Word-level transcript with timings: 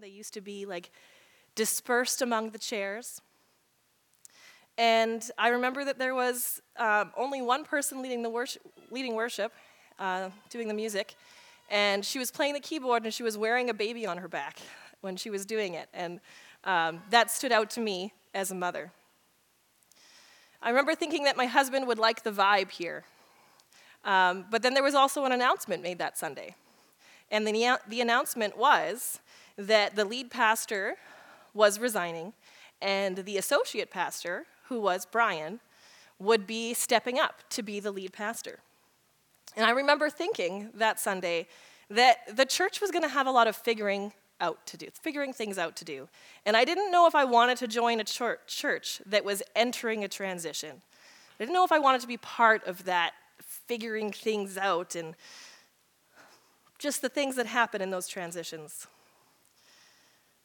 They 0.00 0.08
used 0.08 0.34
to 0.34 0.40
be 0.40 0.64
like 0.64 0.90
dispersed 1.54 2.22
among 2.22 2.50
the 2.50 2.58
chairs. 2.58 3.20
And 4.78 5.22
I 5.36 5.48
remember 5.48 5.84
that 5.84 5.98
there 5.98 6.14
was 6.14 6.62
um, 6.76 7.12
only 7.16 7.42
one 7.42 7.64
person 7.64 8.00
leading, 8.00 8.22
the 8.22 8.30
worship, 8.30 8.62
leading 8.90 9.14
worship, 9.14 9.52
uh, 9.98 10.30
doing 10.48 10.68
the 10.68 10.74
music, 10.74 11.14
and 11.70 12.04
she 12.04 12.18
was 12.18 12.30
playing 12.30 12.54
the 12.54 12.60
keyboard 12.60 13.04
and 13.04 13.12
she 13.12 13.22
was 13.22 13.36
wearing 13.36 13.68
a 13.70 13.74
baby 13.74 14.06
on 14.06 14.18
her 14.18 14.28
back 14.28 14.60
when 15.02 15.16
she 15.16 15.30
was 15.30 15.44
doing 15.44 15.74
it. 15.74 15.88
And 15.92 16.20
um, 16.64 17.02
that 17.10 17.30
stood 17.30 17.52
out 17.52 17.70
to 17.70 17.80
me 17.80 18.12
as 18.34 18.50
a 18.50 18.54
mother. 18.54 18.92
I 20.62 20.70
remember 20.70 20.94
thinking 20.94 21.24
that 21.24 21.36
my 21.36 21.46
husband 21.46 21.86
would 21.86 21.98
like 21.98 22.22
the 22.22 22.30
vibe 22.32 22.70
here. 22.70 23.04
Um, 24.04 24.46
but 24.50 24.62
then 24.62 24.74
there 24.74 24.82
was 24.82 24.94
also 24.94 25.24
an 25.24 25.32
announcement 25.32 25.82
made 25.82 25.98
that 25.98 26.16
Sunday. 26.16 26.54
And 27.30 27.46
the, 27.46 27.78
the 27.88 28.00
announcement 28.00 28.56
was 28.56 29.18
that 29.56 29.96
the 29.96 30.04
lead 30.04 30.30
pastor 30.30 30.96
was 31.54 31.78
resigning, 31.78 32.32
and 32.80 33.18
the 33.18 33.36
associate 33.38 33.90
pastor, 33.90 34.46
who 34.68 34.80
was 34.80 35.06
Brian, 35.06 35.60
would 36.18 36.46
be 36.46 36.74
stepping 36.74 37.18
up 37.18 37.42
to 37.50 37.62
be 37.62 37.80
the 37.80 37.90
lead 37.90 38.12
pastor. 38.12 38.60
And 39.56 39.66
I 39.66 39.70
remember 39.70 40.08
thinking 40.08 40.70
that 40.74 40.98
Sunday 40.98 41.46
that 41.90 42.36
the 42.36 42.46
church 42.46 42.80
was 42.80 42.90
going 42.90 43.02
to 43.02 43.08
have 43.08 43.26
a 43.26 43.30
lot 43.30 43.46
of 43.46 43.54
figuring 43.54 44.12
out 44.40 44.66
to 44.66 44.76
do, 44.76 44.88
figuring 45.02 45.32
things 45.32 45.58
out 45.58 45.76
to 45.76 45.84
do. 45.84 46.08
And 46.46 46.56
I 46.56 46.64
didn't 46.64 46.90
know 46.90 47.06
if 47.06 47.14
I 47.14 47.24
wanted 47.24 47.58
to 47.58 47.68
join 47.68 48.00
a 48.00 48.04
church 48.04 49.02
that 49.06 49.24
was 49.24 49.42
entering 49.54 50.02
a 50.02 50.08
transition. 50.08 50.82
I 51.38 51.44
didn't 51.44 51.54
know 51.54 51.64
if 51.64 51.72
I 51.72 51.78
wanted 51.78 52.00
to 52.00 52.06
be 52.06 52.16
part 52.16 52.64
of 52.66 52.84
that 52.84 53.12
figuring 53.38 54.10
things 54.10 54.56
out 54.56 54.94
and 54.94 55.14
just 56.78 57.02
the 57.02 57.08
things 57.08 57.36
that 57.36 57.46
happen 57.46 57.80
in 57.80 57.90
those 57.90 58.08
transitions. 58.08 58.86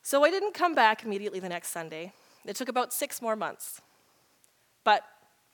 So 0.07 0.23
I 0.23 0.31
didn't 0.31 0.53
come 0.53 0.73
back 0.73 1.03
immediately 1.03 1.41
the 1.41 1.49
next 1.49 1.71
Sunday. 1.71 2.13
It 2.45 2.55
took 2.55 2.69
about 2.69 2.93
six 2.93 3.21
more 3.21 3.35
months. 3.35 3.81
But 4.85 5.03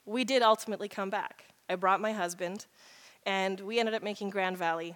we 0.05 0.23
did 0.23 0.43
ultimately 0.43 0.87
come 0.87 1.09
back. 1.09 1.45
I 1.67 1.73
brought 1.73 1.99
my 1.99 2.11
husband, 2.11 2.67
and 3.25 3.59
we 3.61 3.79
ended 3.79 3.95
up 3.95 4.03
making 4.03 4.29
Grand 4.29 4.55
Valley 4.55 4.95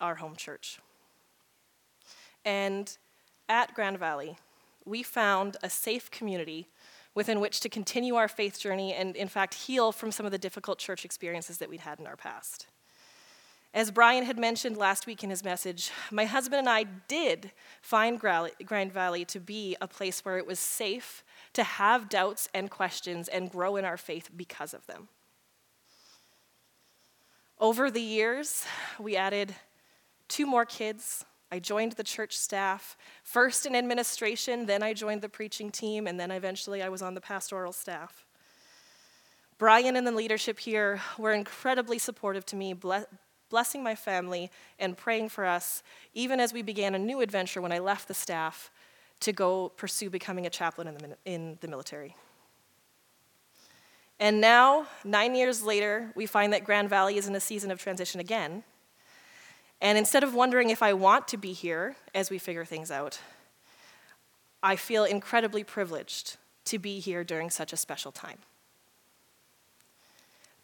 our 0.00 0.14
home 0.14 0.36
church. 0.36 0.78
And 2.44 2.96
at 3.48 3.74
Grand 3.74 3.98
Valley, 3.98 4.36
we 4.84 5.02
found 5.02 5.56
a 5.60 5.68
safe 5.68 6.08
community 6.12 6.68
within 7.16 7.40
which 7.40 7.58
to 7.62 7.68
continue 7.68 8.14
our 8.14 8.28
faith 8.28 8.60
journey 8.60 8.94
and, 8.94 9.16
in 9.16 9.26
fact, 9.26 9.54
heal 9.54 9.90
from 9.90 10.12
some 10.12 10.24
of 10.24 10.30
the 10.30 10.38
difficult 10.38 10.78
church 10.78 11.04
experiences 11.04 11.58
that 11.58 11.68
we'd 11.68 11.80
had 11.80 11.98
in 11.98 12.06
our 12.06 12.14
past. 12.14 12.68
As 13.74 13.90
Brian 13.90 14.24
had 14.24 14.38
mentioned 14.38 14.76
last 14.76 15.04
week 15.04 15.24
in 15.24 15.30
his 15.30 15.42
message, 15.42 15.90
my 16.12 16.26
husband 16.26 16.60
and 16.60 16.68
I 16.68 16.84
did 16.84 17.50
find 17.82 18.20
Grand 18.20 18.92
Valley 18.92 19.24
to 19.24 19.40
be 19.40 19.76
a 19.80 19.88
place 19.88 20.24
where 20.24 20.38
it 20.38 20.46
was 20.46 20.60
safe 20.60 21.24
to 21.54 21.64
have 21.64 22.08
doubts 22.08 22.48
and 22.54 22.70
questions 22.70 23.26
and 23.26 23.50
grow 23.50 23.74
in 23.74 23.84
our 23.84 23.96
faith 23.96 24.30
because 24.36 24.74
of 24.74 24.86
them. 24.86 25.08
Over 27.58 27.90
the 27.90 28.00
years, 28.00 28.64
we 29.00 29.16
added 29.16 29.56
two 30.28 30.46
more 30.46 30.64
kids. 30.64 31.24
I 31.50 31.58
joined 31.58 31.92
the 31.92 32.04
church 32.04 32.36
staff, 32.38 32.96
first 33.24 33.66
in 33.66 33.74
administration, 33.74 34.66
then 34.66 34.84
I 34.84 34.94
joined 34.94 35.20
the 35.20 35.28
preaching 35.28 35.72
team, 35.72 36.06
and 36.06 36.18
then 36.18 36.30
eventually 36.30 36.80
I 36.80 36.88
was 36.88 37.02
on 37.02 37.14
the 37.14 37.20
pastoral 37.20 37.72
staff. 37.72 38.24
Brian 39.58 39.96
and 39.96 40.06
the 40.06 40.12
leadership 40.12 40.60
here 40.60 41.00
were 41.18 41.32
incredibly 41.32 41.98
supportive 41.98 42.46
to 42.46 42.56
me, 42.56 42.72
blessing 43.54 43.84
my 43.84 43.94
family 43.94 44.50
and 44.80 44.96
praying 44.96 45.28
for 45.28 45.44
us, 45.44 45.84
even 46.12 46.40
as 46.40 46.52
we 46.52 46.60
began 46.60 46.92
a 46.92 46.98
new 46.98 47.20
adventure 47.20 47.62
when 47.62 47.70
I 47.70 47.78
left 47.78 48.08
the 48.08 48.14
staff 48.14 48.68
to 49.20 49.32
go 49.32 49.68
pursue 49.76 50.10
becoming 50.10 50.44
a 50.44 50.50
chaplain 50.50 50.88
in 50.88 50.94
the, 50.94 51.16
in 51.24 51.58
the 51.60 51.68
military. 51.68 52.16
And 54.18 54.40
now, 54.40 54.88
nine 55.04 55.36
years 55.36 55.62
later, 55.62 56.10
we 56.16 56.26
find 56.26 56.52
that 56.52 56.64
Grand 56.64 56.90
Valley 56.90 57.16
is 57.16 57.28
in 57.28 57.36
a 57.36 57.40
season 57.40 57.70
of 57.70 57.78
transition 57.78 58.18
again. 58.18 58.64
And 59.80 59.96
instead 59.96 60.24
of 60.24 60.34
wondering 60.34 60.70
if 60.70 60.82
I 60.82 60.92
want 60.92 61.28
to 61.28 61.36
be 61.36 61.52
here 61.52 61.94
as 62.12 62.30
we 62.30 62.38
figure 62.38 62.64
things 62.64 62.90
out, 62.90 63.20
I 64.64 64.74
feel 64.74 65.04
incredibly 65.04 65.62
privileged 65.62 66.38
to 66.64 66.80
be 66.80 66.98
here 66.98 67.22
during 67.22 67.50
such 67.50 67.72
a 67.72 67.76
special 67.76 68.10
time. 68.10 68.38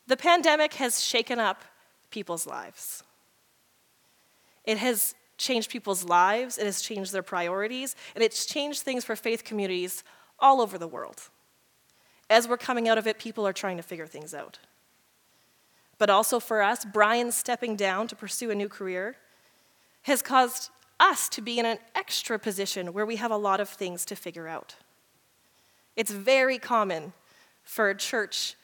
The 0.08 0.16
pandemic 0.16 0.74
has 0.74 1.04
shaken 1.04 1.38
up 1.38 1.62
people's 2.10 2.46
lives. 2.46 3.02
It 4.64 4.78
has 4.78 5.14
changed 5.38 5.70
people's 5.70 6.04
lives, 6.04 6.58
it 6.58 6.66
has 6.66 6.82
changed 6.82 7.12
their 7.12 7.22
priorities, 7.22 7.96
and 8.14 8.22
it's 8.22 8.44
changed 8.44 8.82
things 8.82 9.04
for 9.04 9.16
faith 9.16 9.44
communities 9.44 10.04
all 10.38 10.60
over 10.60 10.78
the 10.78 10.86
world. 10.88 11.28
As 12.28 12.46
we're 12.46 12.56
coming 12.56 12.88
out 12.88 12.98
of 12.98 13.06
it, 13.06 13.18
people 13.18 13.46
are 13.46 13.52
trying 13.52 13.76
to 13.76 13.82
figure 13.82 14.06
things 14.06 14.34
out. 14.34 14.58
But 15.98 16.10
also 16.10 16.40
for 16.40 16.62
us, 16.62 16.84
Brian 16.84 17.32
stepping 17.32 17.76
down 17.76 18.08
to 18.08 18.16
pursue 18.16 18.50
a 18.50 18.54
new 18.54 18.68
career 18.68 19.16
has 20.02 20.22
caused 20.22 20.70
us 20.98 21.28
to 21.30 21.42
be 21.42 21.58
in 21.58 21.66
an 21.66 21.78
extra 21.94 22.38
position 22.38 22.92
where 22.92 23.06
we 23.06 23.16
have 23.16 23.30
a 23.30 23.36
lot 23.36 23.60
of 23.60 23.68
things 23.68 24.04
to 24.06 24.16
figure 24.16 24.48
out. 24.48 24.76
It's 25.96 26.10
very 26.10 26.58
common 26.58 27.12
for 27.62 27.90
a 27.90 27.94
church 27.94 28.54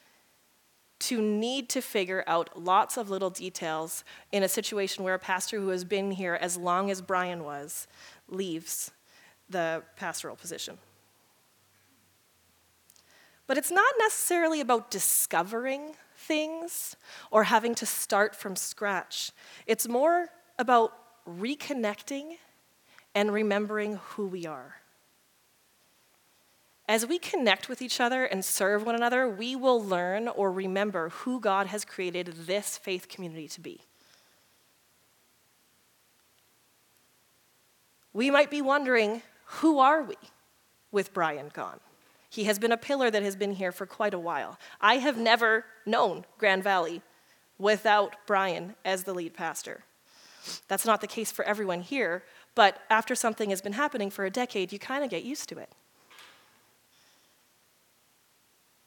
to 0.98 1.20
need 1.20 1.68
to 1.70 1.80
figure 1.80 2.24
out 2.26 2.60
lots 2.60 2.96
of 2.96 3.10
little 3.10 3.30
details 3.30 4.04
in 4.32 4.42
a 4.42 4.48
situation 4.48 5.04
where 5.04 5.14
a 5.14 5.18
pastor 5.18 5.60
who 5.60 5.68
has 5.68 5.84
been 5.84 6.10
here 6.10 6.34
as 6.34 6.56
long 6.56 6.90
as 6.90 7.00
Brian 7.00 7.44
was 7.44 7.86
leaves 8.28 8.90
the 9.48 9.82
pastoral 9.96 10.36
position. 10.36 10.78
But 13.46 13.58
it's 13.58 13.70
not 13.70 13.94
necessarily 13.98 14.60
about 14.60 14.90
discovering 14.90 15.94
things 16.16 16.96
or 17.30 17.44
having 17.44 17.74
to 17.76 17.86
start 17.86 18.34
from 18.34 18.56
scratch. 18.56 19.30
It's 19.66 19.86
more 19.86 20.28
about 20.58 20.92
reconnecting 21.28 22.36
and 23.14 23.32
remembering 23.32 24.00
who 24.10 24.26
we 24.26 24.46
are. 24.46 24.76
As 26.88 27.04
we 27.04 27.18
connect 27.18 27.68
with 27.68 27.82
each 27.82 28.00
other 28.00 28.24
and 28.24 28.44
serve 28.44 28.86
one 28.86 28.94
another, 28.94 29.28
we 29.28 29.56
will 29.56 29.82
learn 29.82 30.28
or 30.28 30.52
remember 30.52 31.08
who 31.08 31.40
God 31.40 31.66
has 31.66 31.84
created 31.84 32.26
this 32.46 32.78
faith 32.78 33.08
community 33.08 33.48
to 33.48 33.60
be. 33.60 33.80
We 38.12 38.30
might 38.30 38.50
be 38.50 38.62
wondering, 38.62 39.22
who 39.44 39.78
are 39.78 40.02
we 40.02 40.14
with 40.92 41.12
Brian 41.12 41.50
gone? 41.52 41.80
He 42.30 42.44
has 42.44 42.58
been 42.58 42.72
a 42.72 42.76
pillar 42.76 43.10
that 43.10 43.22
has 43.22 43.34
been 43.34 43.52
here 43.52 43.72
for 43.72 43.84
quite 43.84 44.14
a 44.14 44.18
while. 44.18 44.58
I 44.80 44.98
have 44.98 45.18
never 45.18 45.64
known 45.84 46.24
Grand 46.38 46.62
Valley 46.62 47.02
without 47.58 48.14
Brian 48.26 48.74
as 48.84 49.04
the 49.04 49.14
lead 49.14 49.34
pastor. 49.34 49.82
That's 50.68 50.86
not 50.86 51.00
the 51.00 51.06
case 51.06 51.32
for 51.32 51.44
everyone 51.44 51.80
here, 51.80 52.22
but 52.54 52.78
after 52.90 53.14
something 53.14 53.50
has 53.50 53.60
been 53.60 53.72
happening 53.72 54.10
for 54.10 54.24
a 54.24 54.30
decade, 54.30 54.72
you 54.72 54.78
kind 54.78 55.02
of 55.02 55.10
get 55.10 55.24
used 55.24 55.48
to 55.48 55.58
it. 55.58 55.70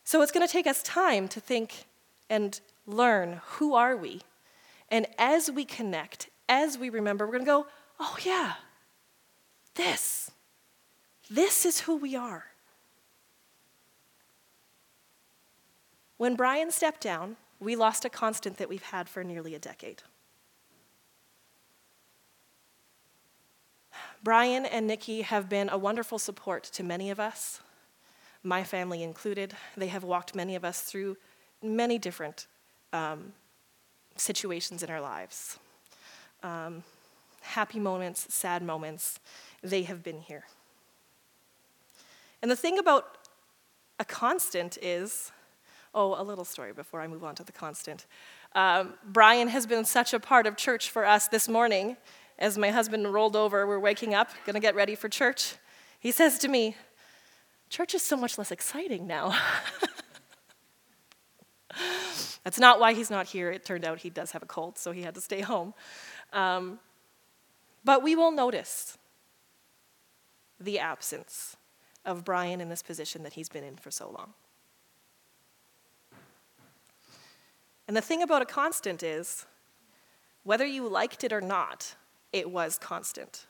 So 0.10 0.24
it's 0.24 0.32
going 0.32 0.44
to 0.44 0.52
take 0.52 0.66
us 0.66 0.82
time 0.82 1.28
to 1.28 1.40
think 1.40 1.86
and 2.32 2.60
learn 2.88 3.42
who 3.46 3.76
are 3.76 3.96
we? 3.96 4.22
And 4.90 5.06
as 5.20 5.52
we 5.52 5.66
connect, 5.66 6.32
as 6.50 6.80
we 6.80 6.90
remember, 6.90 7.28
we're 7.28 7.34
going 7.34 7.46
to 7.46 7.46
go, 7.46 7.68
oh, 8.00 8.18
yeah, 8.24 8.54
this, 9.76 10.32
this 11.30 11.64
is 11.64 11.82
who 11.82 11.96
we 11.96 12.16
are. 12.16 12.46
When 16.18 16.34
Brian 16.34 16.72
stepped 16.72 17.02
down, 17.02 17.36
we 17.60 17.76
lost 17.76 18.04
a 18.04 18.10
constant 18.10 18.58
that 18.58 18.68
we've 18.68 18.82
had 18.82 19.08
for 19.08 19.24
nearly 19.24 19.54
a 19.54 19.60
decade. 19.60 20.02
Brian 24.24 24.66
and 24.66 24.88
Nikki 24.88 25.22
have 25.22 25.48
been 25.48 25.70
a 25.70 25.78
wonderful 25.78 26.18
support 26.18 26.64
to 26.64 26.82
many 26.82 27.12
of 27.12 27.20
us 27.20 27.60
my 28.44 28.64
family 28.64 29.04
included. 29.04 29.54
They 29.76 29.88
have 29.88 30.04
walked 30.04 30.36
many 30.36 30.56
of 30.56 30.64
us 30.64 30.82
through 30.82 31.18
many 31.62 31.98
different 31.98 32.48
um, 32.94 33.34
situations 34.16 34.84
in 34.84 34.90
our 34.90 35.02
lives. 35.02 35.60
Um, 36.44 36.84
happy 37.42 37.80
moments, 37.80 38.34
sad 38.34 38.64
moments, 38.64 39.20
they 39.62 39.84
have 39.84 40.04
been 40.04 40.20
here. 40.22 40.46
And 42.42 42.50
the 42.50 42.56
thing 42.56 42.80
about 42.80 43.18
a 44.00 44.06
constant 44.06 44.78
is 44.82 45.32
oh, 45.94 46.20
a 46.20 46.24
little 46.24 46.46
story 46.46 46.72
before 46.72 47.02
I 47.02 47.08
move 47.08 47.24
on 47.24 47.36
to 47.36 47.44
the 47.44 47.52
constant. 47.52 48.06
Um, 48.56 48.94
Brian 49.04 49.48
has 49.48 49.66
been 49.66 49.86
such 49.86 50.14
a 50.14 50.20
part 50.20 50.48
of 50.48 50.56
church 50.56 50.90
for 50.90 51.06
us 51.06 51.28
this 51.28 51.48
morning. 51.48 51.98
As 52.38 52.58
my 52.58 52.70
husband 52.70 53.12
rolled 53.12 53.36
over, 53.36 53.68
we're 53.68 53.80
waking 53.80 54.14
up, 54.14 54.30
gonna 54.46 54.60
get 54.60 54.76
ready 54.76 54.96
for 54.96 55.10
church. 55.10 55.56
He 56.00 56.12
says 56.12 56.40
to 56.40 56.48
me, 56.48 56.76
Church 57.70 57.94
is 57.94 58.02
so 58.02 58.18
much 58.18 58.38
less 58.38 58.52
exciting 58.52 59.08
now. 59.08 59.38
That's 62.44 62.60
not 62.60 62.80
why 62.80 62.94
he's 62.94 63.12
not 63.12 63.28
here. 63.28 63.52
It 63.52 63.64
turned 63.64 63.86
out 63.86 64.00
he 64.00 64.10
does 64.10 64.32
have 64.32 64.42
a 64.42 64.48
cold, 64.48 64.78
so 64.78 64.92
he 64.92 65.04
had 65.04 65.14
to 65.16 65.22
stay 65.22 65.42
home. 65.42 65.74
Um, 66.34 66.80
but 67.84 68.02
we 68.02 68.16
will 68.16 68.32
notice 68.32 68.98
the 70.60 70.80
absence 70.80 71.58
of 72.06 72.26
Brian 72.26 72.60
in 72.60 72.70
this 72.70 72.82
position 72.82 73.24
that 73.24 73.34
he's 73.34 73.50
been 73.50 73.64
in 73.64 73.76
for 73.76 73.92
so 73.92 74.10
long. 74.10 74.34
And 77.88 77.96
the 77.96 78.02
thing 78.02 78.22
about 78.22 78.42
a 78.42 78.46
constant 78.46 79.04
is, 79.04 79.46
whether 80.44 80.66
you 80.66 80.88
liked 80.88 81.24
it 81.24 81.34
or 81.34 81.42
not, 81.42 81.96
it 82.32 82.50
was 82.50 82.78
constant. 82.78 83.46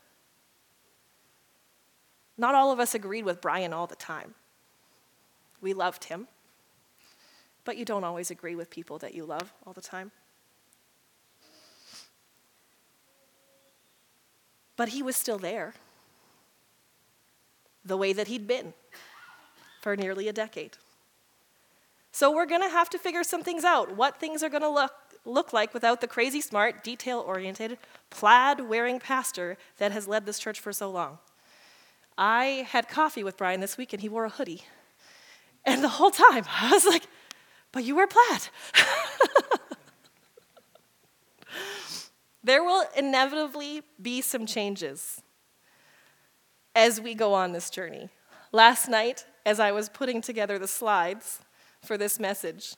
Not 2.40 2.56
all 2.56 2.72
of 2.72 2.80
us 2.80 2.96
agreed 2.96 3.26
with 3.26 3.42
Brian 3.42 3.74
all 3.74 3.86
the 3.86 3.98
time. 3.98 4.34
We 5.60 5.74
loved 5.74 6.06
him, 6.06 6.30
but 7.66 7.76
you 7.76 7.84
don't 7.84 8.06
always 8.06 8.32
agree 8.32 8.56
with 8.56 8.70
people 8.70 8.98
that 9.00 9.14
you 9.14 9.26
love 9.26 9.54
all 9.68 9.74
the 9.74 9.82
time. 9.82 10.12
But 14.78 14.90
he 14.90 15.04
was 15.04 15.18
still 15.18 15.38
there, 15.38 15.74
the 17.84 17.98
way 17.98 18.14
that 18.14 18.30
he'd 18.30 18.48
been 18.48 18.74
for 19.82 19.98
nearly 19.98 20.30
a 20.30 20.34
decade. 20.34 20.78
So 22.14 22.34
we're 22.34 22.46
going 22.46 22.62
to 22.62 22.70
have 22.70 22.90
to 22.92 22.98
figure 22.98 23.26
some 23.26 23.44
things 23.44 23.66
out. 23.66 23.98
What 23.98 24.18
things 24.18 24.44
are 24.44 24.50
going 24.50 24.64
to 24.64 24.70
look 24.70 24.94
look 25.26 25.52
like 25.52 25.74
without 25.74 26.00
the 26.00 26.08
crazy 26.08 26.40
smart, 26.40 26.86
detail 26.86 27.20
oriented, 27.20 27.78
plaid 28.10 28.62
wearing 28.62 28.98
pastor 28.98 29.58
that 29.78 29.92
has 29.92 30.08
led 30.08 30.26
this 30.26 30.40
church 30.40 30.62
for 30.62 30.72
so 30.72 30.90
long. 30.90 31.20
I 32.22 32.68
had 32.70 32.90
coffee 32.90 33.24
with 33.24 33.38
Brian 33.38 33.62
this 33.62 33.78
week 33.78 33.94
and 33.94 34.02
he 34.02 34.10
wore 34.10 34.26
a 34.26 34.30
hoodie. 34.30 34.64
And 35.66 35.82
the 35.82 35.88
whole 35.88 36.12
time 36.12 36.44
I 36.62 36.70
was 36.70 36.86
like, 36.86 37.08
but 37.72 37.86
you 37.86 37.96
wear 37.96 38.08
plaid. 38.08 38.50
there 42.44 42.62
will 42.62 42.84
inevitably 42.98 43.84
be 44.02 44.20
some 44.20 44.46
changes 44.46 45.22
as 46.76 47.00
we 47.00 47.14
go 47.14 47.34
on 47.34 47.54
this 47.54 47.70
journey. 47.70 48.10
Last 48.52 48.90
night, 48.90 49.26
as 49.46 49.60
I 49.62 49.72
was 49.72 49.88
putting 49.88 50.22
together 50.22 50.60
the 50.60 50.68
slides 50.68 51.40
for 51.82 51.98
this 51.98 52.20
message, 52.20 52.76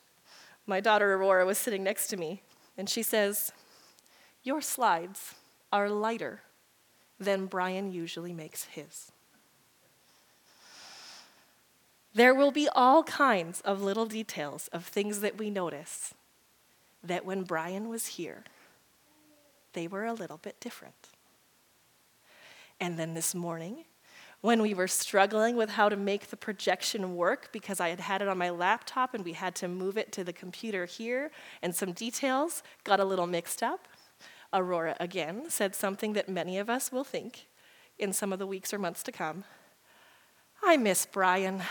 my 0.67 0.79
daughter 0.79 1.15
Aurora 1.15 1.47
was 1.47 1.57
sitting 1.57 1.83
next 1.83 2.07
to 2.07 2.17
me, 2.17 2.43
and 2.77 2.87
she 2.87 3.01
says, 3.01 3.51
Your 4.43 4.61
slides 4.61 5.33
are 5.71 5.89
lighter 5.89 6.41
than 7.19 7.47
Brian 7.47 7.91
usually 7.91 8.33
makes 8.33 8.65
his. 8.65 9.11
There 12.13 12.35
will 12.35 12.51
be 12.51 12.67
all 12.69 13.03
kinds 13.03 13.61
of 13.61 13.81
little 13.81 14.05
details 14.05 14.69
of 14.73 14.85
things 14.85 15.21
that 15.21 15.37
we 15.37 15.49
notice 15.49 16.13
that 17.03 17.25
when 17.25 17.43
Brian 17.43 17.87
was 17.87 18.07
here, 18.07 18.43
they 19.73 19.87
were 19.87 20.05
a 20.05 20.13
little 20.13 20.37
bit 20.37 20.59
different. 20.59 21.09
And 22.79 22.99
then 22.99 23.13
this 23.13 23.33
morning, 23.33 23.85
when 24.41 24.61
we 24.61 24.73
were 24.73 24.87
struggling 24.87 25.55
with 25.55 25.69
how 25.69 25.87
to 25.87 25.95
make 25.95 26.27
the 26.27 26.35
projection 26.35 27.15
work 27.15 27.49
because 27.53 27.79
I 27.79 27.89
had 27.89 27.99
had 27.99 28.21
it 28.21 28.27
on 28.27 28.37
my 28.37 28.49
laptop 28.49 29.13
and 29.13 29.23
we 29.23 29.33
had 29.33 29.55
to 29.55 29.67
move 29.67 29.97
it 29.97 30.11
to 30.13 30.23
the 30.23 30.33
computer 30.33 30.85
here, 30.85 31.31
and 31.61 31.73
some 31.73 31.93
details 31.93 32.63
got 32.83 32.99
a 32.99 33.05
little 33.05 33.27
mixed 33.27 33.63
up. 33.63 33.87
Aurora 34.51 34.97
again 34.99 35.49
said 35.49 35.75
something 35.75 36.13
that 36.13 36.27
many 36.27 36.57
of 36.57 36.69
us 36.69 36.91
will 36.91 37.03
think 37.05 37.47
in 37.97 38.11
some 38.11 38.33
of 38.33 38.39
the 38.39 38.47
weeks 38.47 38.73
or 38.73 38.79
months 38.79 39.03
to 39.03 39.11
come. 39.11 39.45
I 40.63 40.75
miss 40.75 41.05
Brian. 41.05 41.61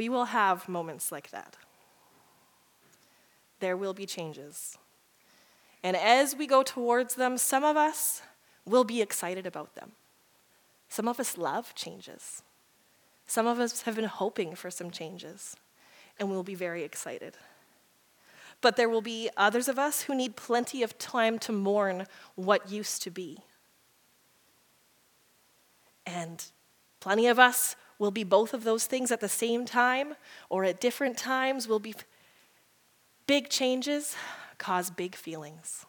We 0.00 0.08
will 0.08 0.24
have 0.24 0.66
moments 0.66 1.12
like 1.12 1.30
that. 1.30 1.58
There 3.58 3.76
will 3.76 3.92
be 3.92 4.06
changes. 4.06 4.78
And 5.82 5.94
as 5.94 6.34
we 6.34 6.46
go 6.46 6.62
towards 6.62 7.16
them, 7.16 7.36
some 7.36 7.64
of 7.64 7.76
us 7.76 8.22
will 8.64 8.84
be 8.84 9.02
excited 9.02 9.44
about 9.44 9.74
them. 9.74 9.92
Some 10.88 11.06
of 11.06 11.20
us 11.20 11.36
love 11.36 11.74
changes. 11.74 12.42
Some 13.26 13.46
of 13.46 13.60
us 13.60 13.82
have 13.82 13.94
been 13.94 14.06
hoping 14.06 14.54
for 14.54 14.70
some 14.70 14.90
changes, 14.90 15.54
and 16.18 16.30
we'll 16.30 16.44
be 16.44 16.54
very 16.54 16.82
excited. 16.82 17.36
But 18.62 18.76
there 18.76 18.88
will 18.88 19.02
be 19.02 19.28
others 19.36 19.68
of 19.68 19.78
us 19.78 20.04
who 20.04 20.14
need 20.14 20.34
plenty 20.34 20.82
of 20.82 20.96
time 20.96 21.38
to 21.40 21.52
mourn 21.52 22.06
what 22.36 22.70
used 22.70 23.02
to 23.02 23.10
be. 23.10 23.40
And 26.06 26.42
plenty 27.00 27.26
of 27.26 27.38
us 27.38 27.76
will 28.00 28.10
be 28.10 28.24
both 28.24 28.52
of 28.52 28.64
those 28.64 28.86
things 28.86 29.12
at 29.12 29.20
the 29.20 29.28
same 29.28 29.64
time 29.64 30.14
or 30.48 30.64
at 30.64 30.80
different 30.80 31.16
times 31.16 31.68
will 31.68 31.78
be 31.78 31.94
big 33.28 33.48
changes 33.48 34.16
cause 34.58 34.90
big 34.90 35.14
feelings. 35.14 35.84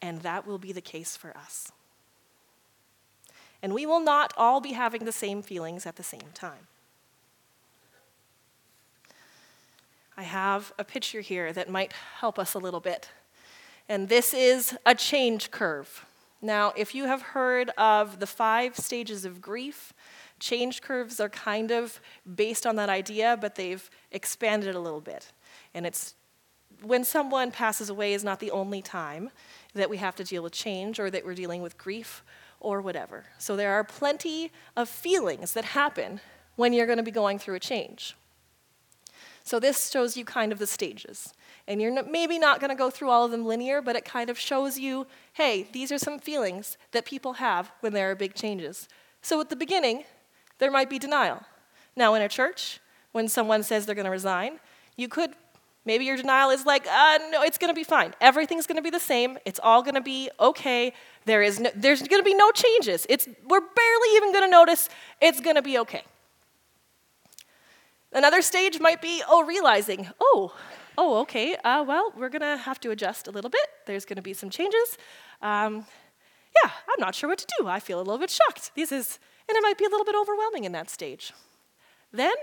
And 0.00 0.22
that 0.22 0.46
will 0.46 0.58
be 0.58 0.72
the 0.72 0.80
case 0.80 1.16
for 1.16 1.36
us. 1.36 1.72
And 3.62 3.74
we 3.74 3.84
will 3.84 4.00
not 4.00 4.32
all 4.36 4.60
be 4.60 4.72
having 4.72 5.04
the 5.04 5.12
same 5.12 5.42
feelings 5.42 5.86
at 5.86 5.96
the 5.96 6.02
same 6.02 6.30
time. 6.34 6.66
I 10.16 10.22
have 10.22 10.72
a 10.78 10.84
picture 10.84 11.20
here 11.20 11.52
that 11.52 11.68
might 11.68 11.92
help 12.20 12.38
us 12.38 12.54
a 12.54 12.58
little 12.58 12.80
bit. 12.80 13.10
And 13.88 14.08
this 14.08 14.32
is 14.32 14.76
a 14.86 14.94
change 14.94 15.50
curve. 15.50 16.04
Now, 16.44 16.72
if 16.76 16.92
you 16.92 17.04
have 17.04 17.22
heard 17.22 17.70
of 17.78 18.18
the 18.18 18.26
five 18.26 18.76
stages 18.76 19.24
of 19.24 19.40
grief, 19.40 19.92
change 20.42 20.82
curves 20.82 21.20
are 21.20 21.28
kind 21.28 21.70
of 21.70 22.00
based 22.34 22.66
on 22.66 22.76
that 22.76 22.88
idea, 22.88 23.38
but 23.40 23.54
they've 23.54 23.88
expanded 24.10 24.70
it 24.70 24.74
a 24.74 24.80
little 24.80 25.00
bit. 25.00 25.32
And 25.72 25.86
it's 25.86 26.14
when 26.82 27.04
someone 27.04 27.52
passes 27.52 27.88
away 27.88 28.12
is 28.12 28.24
not 28.24 28.40
the 28.40 28.50
only 28.50 28.82
time 28.82 29.30
that 29.74 29.88
we 29.88 29.98
have 29.98 30.16
to 30.16 30.24
deal 30.24 30.42
with 30.42 30.52
change 30.52 30.98
or 30.98 31.10
that 31.10 31.24
we're 31.24 31.34
dealing 31.34 31.62
with 31.62 31.78
grief 31.78 32.24
or 32.58 32.80
whatever. 32.80 33.24
So 33.38 33.54
there 33.56 33.72
are 33.72 33.84
plenty 33.84 34.50
of 34.76 34.88
feelings 34.88 35.52
that 35.54 35.64
happen 35.64 36.20
when 36.56 36.72
you're 36.72 36.86
going 36.86 36.98
to 36.98 37.04
be 37.04 37.12
going 37.12 37.38
through 37.38 37.54
a 37.54 37.60
change. 37.60 38.16
So 39.44 39.60
this 39.60 39.90
shows 39.90 40.16
you 40.16 40.24
kind 40.24 40.52
of 40.52 40.58
the 40.58 40.66
stages. 40.66 41.32
And 41.68 41.80
you're 41.80 42.02
maybe 42.04 42.38
not 42.38 42.60
going 42.60 42.70
to 42.70 42.76
go 42.76 42.90
through 42.90 43.10
all 43.10 43.24
of 43.24 43.30
them 43.30 43.46
linear, 43.46 43.80
but 43.80 43.94
it 43.94 44.04
kind 44.04 44.28
of 44.28 44.38
shows 44.38 44.78
you 44.78 45.06
hey, 45.34 45.68
these 45.72 45.92
are 45.92 45.98
some 45.98 46.18
feelings 46.18 46.76
that 46.90 47.04
people 47.04 47.34
have 47.34 47.70
when 47.80 47.92
there 47.92 48.10
are 48.10 48.16
big 48.16 48.34
changes. 48.34 48.88
So 49.22 49.40
at 49.40 49.48
the 49.48 49.56
beginning, 49.56 50.04
there 50.62 50.70
might 50.70 50.88
be 50.88 51.00
denial. 51.00 51.42
Now, 51.96 52.14
in 52.14 52.22
a 52.22 52.28
church, 52.28 52.78
when 53.10 53.26
someone 53.26 53.64
says 53.64 53.84
they're 53.84 53.96
going 53.96 54.04
to 54.04 54.12
resign, 54.12 54.60
you 54.96 55.08
could 55.08 55.32
Maybe 55.84 56.04
your 56.04 56.16
denial 56.16 56.50
is 56.50 56.64
like, 56.64 56.86
uh, 56.86 57.18
no, 57.32 57.42
it's 57.42 57.58
going 57.58 57.70
to 57.70 57.74
be 57.74 57.82
fine. 57.82 58.14
Everything's 58.20 58.68
going 58.68 58.76
to 58.76 58.82
be 58.82 58.90
the 58.90 59.00
same. 59.00 59.36
It's 59.44 59.58
all 59.60 59.82
going 59.82 59.96
to 59.96 60.00
be 60.00 60.30
okay. 60.38 60.92
There 61.24 61.42
is 61.42 61.58
no, 61.58 61.70
there's 61.74 62.00
going 62.02 62.22
to 62.22 62.24
be 62.24 62.34
no 62.34 62.52
changes. 62.52 63.04
It's, 63.08 63.26
we're 63.48 63.60
barely 63.60 64.08
even 64.14 64.32
going 64.32 64.44
to 64.44 64.50
notice. 64.50 64.88
It's 65.20 65.40
going 65.40 65.56
to 65.56 65.62
be 65.62 65.78
okay. 65.78 66.04
Another 68.12 68.42
stage 68.42 68.78
might 68.78 69.02
be, 69.02 69.24
oh, 69.28 69.42
realizing, 69.44 70.08
oh, 70.20 70.54
oh, 70.96 71.18
okay, 71.22 71.56
uh, 71.64 71.82
well, 71.82 72.12
we're 72.16 72.28
going 72.28 72.42
to 72.42 72.58
have 72.58 72.78
to 72.82 72.92
adjust 72.92 73.26
a 73.26 73.32
little 73.32 73.50
bit. 73.50 73.66
There's 73.86 74.04
going 74.04 74.16
to 74.16 74.22
be 74.22 74.34
some 74.34 74.50
changes. 74.50 74.96
Um, 75.40 75.84
yeah, 76.62 76.70
I'm 76.88 77.00
not 77.00 77.16
sure 77.16 77.28
what 77.28 77.38
to 77.38 77.46
do. 77.58 77.66
I 77.66 77.80
feel 77.80 77.98
a 77.98 78.04
little 78.04 78.18
bit 78.18 78.30
shocked. 78.30 78.70
This 78.76 78.92
is, 78.92 79.18
and 79.48 79.56
it 79.56 79.62
might 79.62 79.78
be 79.78 79.84
a 79.84 79.88
little 79.88 80.04
bit 80.04 80.14
overwhelming 80.14 80.64
in 80.64 80.72
that 80.72 80.90
stage. 80.90 81.32
Then 82.12 82.34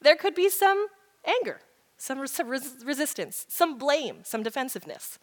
there 0.00 0.16
could 0.16 0.34
be 0.34 0.48
some 0.48 0.86
anger 1.24 1.60
some, 2.02 2.18
res- 2.18 2.40
res- 2.44 2.84
resistance, 2.84 3.46
some 3.48 3.78
blame, 3.78 4.24
some 4.24 4.42
defensiveness. 4.42 5.20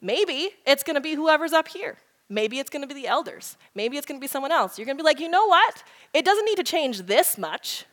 Maybe 0.00 0.50
it's 0.64 0.84
going 0.84 0.94
to 0.94 1.00
be 1.00 1.14
whoever's 1.14 1.52
up 1.52 1.66
here. 1.66 1.96
Maybe 2.28 2.60
it's 2.60 2.70
going 2.70 2.82
to 2.82 2.86
be 2.86 2.94
the 2.94 3.08
elders. 3.08 3.56
Maybe 3.74 3.96
it's 3.96 4.06
going 4.06 4.20
to 4.20 4.24
be 4.24 4.28
someone 4.28 4.52
else. 4.52 4.78
You're 4.78 4.86
going 4.86 4.96
to 4.96 5.02
be 5.02 5.04
like, 5.06 5.18
you 5.18 5.28
know 5.28 5.46
what? 5.46 5.82
It 6.14 6.24
doesn't 6.24 6.44
need 6.44 6.58
to 6.58 6.62
change 6.62 7.02
this 7.02 7.36
much. 7.36 7.86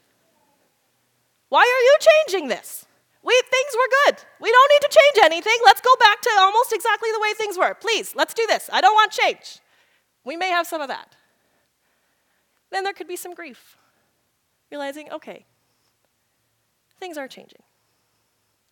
Why 1.50 1.62
are 1.62 1.84
you 1.84 1.98
changing 2.00 2.50
this? 2.50 2.86
We, 3.24 3.34
things 3.50 3.74
were 3.74 3.90
good. 4.06 4.24
We 4.40 4.52
don't 4.52 4.72
need 4.76 4.88
to 4.88 5.00
change 5.00 5.26
anything. 5.26 5.58
Let's 5.66 5.82
go 5.82 5.96
back 6.00 6.22
to 6.22 6.30
almost 6.38 6.72
exactly 6.72 7.10
the 7.14 7.20
way 7.20 7.34
things 7.34 7.58
were. 7.58 7.74
Please, 7.74 8.14
let's 8.16 8.36
do 8.36 8.46
this. 8.48 8.70
I 8.72 8.80
don't 8.80 8.94
want 8.94 9.12
change. 9.12 9.58
We 10.24 10.38
may 10.38 10.50
have 10.50 10.68
some 10.68 10.82
of 10.82 10.88
that. 10.90 11.16
Then 12.74 12.84
there 12.84 12.94
could 12.94 13.08
be 13.08 13.16
some 13.16 13.36
grief. 13.36 13.78
Realizing, 14.72 15.12
okay, 15.12 15.46
things 17.00 17.20
are 17.20 17.28
changing. 17.28 17.62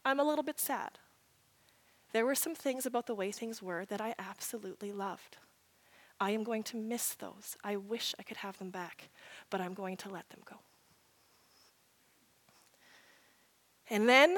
I'm 0.03 0.19
a 0.19 0.23
little 0.23 0.43
bit 0.43 0.59
sad. 0.59 0.97
There 2.11 2.25
were 2.25 2.33
some 2.33 2.55
things 2.55 2.87
about 2.87 3.05
the 3.05 3.13
way 3.13 3.31
things 3.31 3.61
were 3.61 3.85
that 3.85 4.01
I 4.01 4.15
absolutely 4.17 4.91
loved. 4.91 5.37
I 6.19 6.31
am 6.31 6.43
going 6.43 6.63
to 6.63 6.77
miss 6.77 7.13
those. 7.13 7.55
I 7.63 7.75
wish 7.75 8.15
I 8.17 8.23
could 8.23 8.37
have 8.37 8.57
them 8.57 8.71
back, 8.71 9.09
but 9.51 9.61
I'm 9.61 9.75
going 9.75 9.97
to 9.97 10.09
let 10.09 10.27
them 10.29 10.39
go. 10.49 10.55
And 13.87 14.09
then 14.09 14.37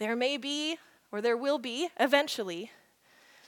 there 0.00 0.16
may 0.16 0.38
be, 0.38 0.76
or 1.12 1.20
there 1.20 1.36
will 1.36 1.58
be, 1.58 1.88
eventually, 2.00 2.72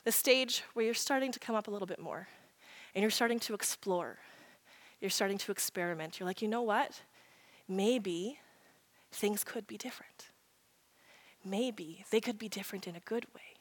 the 0.04 0.12
stage 0.12 0.62
where 0.74 0.84
you're 0.84 0.94
starting 0.94 1.32
to 1.32 1.40
come 1.40 1.56
up 1.56 1.66
a 1.66 1.72
little 1.72 1.88
bit 1.88 1.98
more 1.98 2.28
and 2.94 3.02
you're 3.02 3.10
starting 3.10 3.40
to 3.40 3.54
explore. 3.54 4.18
You're 5.00 5.10
starting 5.10 5.38
to 5.38 5.52
experiment. 5.52 6.18
You're 6.18 6.26
like, 6.26 6.42
you 6.42 6.48
know 6.48 6.62
what? 6.62 7.02
Maybe 7.68 8.38
things 9.12 9.44
could 9.44 9.66
be 9.66 9.76
different. 9.76 10.30
maybe 11.44 12.04
they 12.10 12.20
could 12.20 12.38
be 12.38 12.48
different 12.48 12.86
in 12.86 12.96
a 12.96 13.00
good 13.00 13.24
way. 13.34 13.54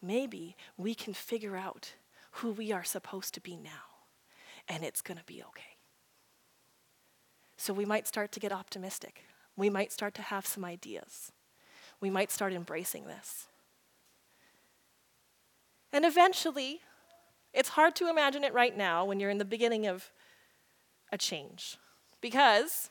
Maybe 0.00 0.56
we 0.76 0.94
can 0.94 1.14
figure 1.14 1.56
out 1.56 1.92
who 2.36 2.50
we 2.50 2.72
are 2.72 2.84
supposed 2.84 3.34
to 3.34 3.40
be 3.40 3.56
now, 3.56 4.00
and 4.68 4.82
it's 4.82 5.02
going 5.02 5.18
to 5.18 5.24
be 5.24 5.42
okay. 5.42 5.76
So 7.56 7.72
we 7.72 7.84
might 7.84 8.08
start 8.08 8.32
to 8.32 8.40
get 8.40 8.50
optimistic. 8.50 9.24
We 9.56 9.70
might 9.70 9.92
start 9.92 10.14
to 10.14 10.22
have 10.22 10.46
some 10.46 10.64
ideas. 10.64 11.30
We 12.00 12.10
might 12.10 12.30
start 12.32 12.52
embracing 12.52 13.04
this. 13.04 13.46
And 15.92 16.04
eventually, 16.04 16.80
it's 17.52 17.68
hard 17.70 17.94
to 17.96 18.08
imagine 18.08 18.42
it 18.42 18.54
right 18.54 18.76
now 18.76 19.04
when 19.04 19.20
you're 19.20 19.30
in 19.30 19.38
the 19.38 19.44
beginning 19.44 19.86
of 19.86 20.10
a 21.12 21.18
change. 21.18 21.76
Because 22.20 22.90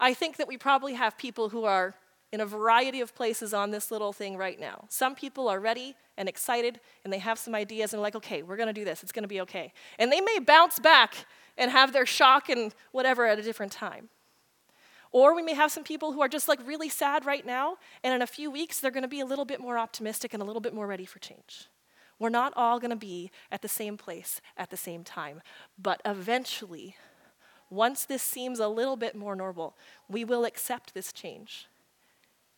I 0.00 0.14
think 0.14 0.36
that 0.36 0.48
we 0.48 0.56
probably 0.56 0.94
have 0.94 1.18
people 1.18 1.50
who 1.50 1.64
are 1.64 1.94
in 2.32 2.40
a 2.40 2.46
variety 2.46 3.00
of 3.00 3.14
places 3.14 3.54
on 3.54 3.70
this 3.70 3.90
little 3.90 4.12
thing 4.12 4.36
right 4.36 4.58
now. 4.58 4.86
Some 4.88 5.14
people 5.14 5.48
are 5.48 5.60
ready 5.60 5.94
and 6.16 6.28
excited 6.28 6.80
and 7.04 7.12
they 7.12 7.18
have 7.18 7.38
some 7.38 7.54
ideas 7.54 7.92
and 7.92 8.00
are 8.00 8.02
like, 8.02 8.16
okay, 8.16 8.42
we're 8.42 8.56
to 8.66 8.72
do 8.72 8.84
this. 8.84 9.02
It's 9.02 9.12
to 9.22 9.28
be 9.28 9.40
okay. 9.42 9.72
And 9.98 10.10
they 10.10 10.20
may 10.20 10.38
bounce 10.40 10.78
back 10.78 11.26
and 11.56 11.70
have 11.70 11.92
their 11.92 12.06
shock 12.06 12.48
and 12.48 12.74
whatever 12.92 13.26
at 13.26 13.38
a 13.38 13.42
different 13.42 13.72
time. 13.72 14.08
Or 15.12 15.36
we 15.36 15.42
may 15.42 15.54
have 15.54 15.70
some 15.70 15.84
people 15.84 16.12
who 16.12 16.20
are 16.22 16.28
just 16.28 16.48
like 16.48 16.58
really 16.66 16.88
sad 16.88 17.24
right 17.24 17.46
now, 17.46 17.76
and 18.02 18.12
in 18.12 18.20
a 18.20 18.26
few 18.26 18.50
weeks, 18.50 18.80
they're 18.80 18.90
to 19.02 19.08
be 19.08 19.20
a 19.20 19.24
little 19.24 19.44
bit 19.44 19.60
more 19.60 19.78
optimistic 19.78 20.34
and 20.34 20.42
a 20.42 20.44
little 20.44 20.60
bit 20.60 20.74
more 20.74 20.88
ready 20.88 21.04
for 21.04 21.20
change. 21.20 21.68
We're 22.18 22.30
not 22.30 22.52
all 22.56 22.80
to 22.90 22.96
be 22.96 23.30
at 23.52 23.62
the 23.62 23.68
same 23.68 23.96
place 23.96 24.40
at 24.56 24.70
the 24.70 24.76
same 24.76 25.04
time. 25.04 25.40
But 25.80 26.02
eventually, 26.04 26.96
once 27.70 28.04
this 28.04 28.22
seems 28.22 28.58
a 28.58 28.68
little 28.68 28.96
bit 28.96 29.14
more 29.14 29.34
normal, 29.34 29.76
we 30.08 30.24
will 30.24 30.44
accept 30.44 30.94
this 30.94 31.12
change. 31.12 31.66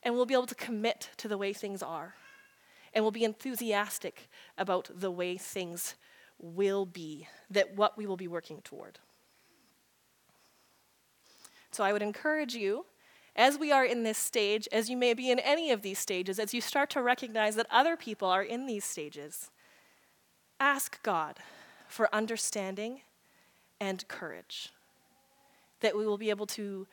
And 0.02 0.14
we'll 0.14 0.26
be 0.26 0.34
able 0.34 0.46
to 0.46 0.54
commit 0.54 1.10
to 1.16 1.28
the 1.28 1.38
way 1.38 1.52
things 1.52 1.82
are. 1.82 2.14
And 2.92 3.04
we'll 3.04 3.12
be 3.12 3.24
enthusiastic 3.24 4.28
about 4.56 4.90
the 4.94 5.10
way 5.10 5.36
things 5.36 5.94
will 6.38 6.86
be, 6.86 7.28
that 7.50 7.74
what 7.74 7.96
we 7.96 8.06
will 8.06 8.16
be 8.16 8.28
working 8.28 8.60
toward. 8.62 8.98
So 11.70 11.84
I 11.84 11.92
would 11.92 12.02
encourage 12.02 12.54
you 12.54 12.86
as 13.34 13.58
we 13.58 13.70
are 13.70 13.84
in 13.84 14.02
this 14.02 14.16
stage, 14.16 14.66
as 14.72 14.88
you 14.88 14.96
may 14.96 15.12
be 15.12 15.30
in 15.30 15.38
any 15.38 15.70
of 15.70 15.82
these 15.82 15.98
stages, 15.98 16.38
as 16.38 16.54
you 16.54 16.60
start 16.60 16.88
to 16.90 17.02
recognize 17.02 17.54
that 17.56 17.66
other 17.70 17.96
people 17.96 18.28
are 18.28 18.42
in 18.42 18.66
these 18.66 18.84
stages, 18.84 19.50
ask 20.58 21.02
God 21.02 21.38
for 21.86 22.12
understanding 22.14 23.02
and 23.78 24.08
courage. 24.08 24.72
That 25.80 25.96
we 25.96 26.06
will 26.06 26.18
be 26.18 26.30
able 26.30 26.46
to 26.46 26.86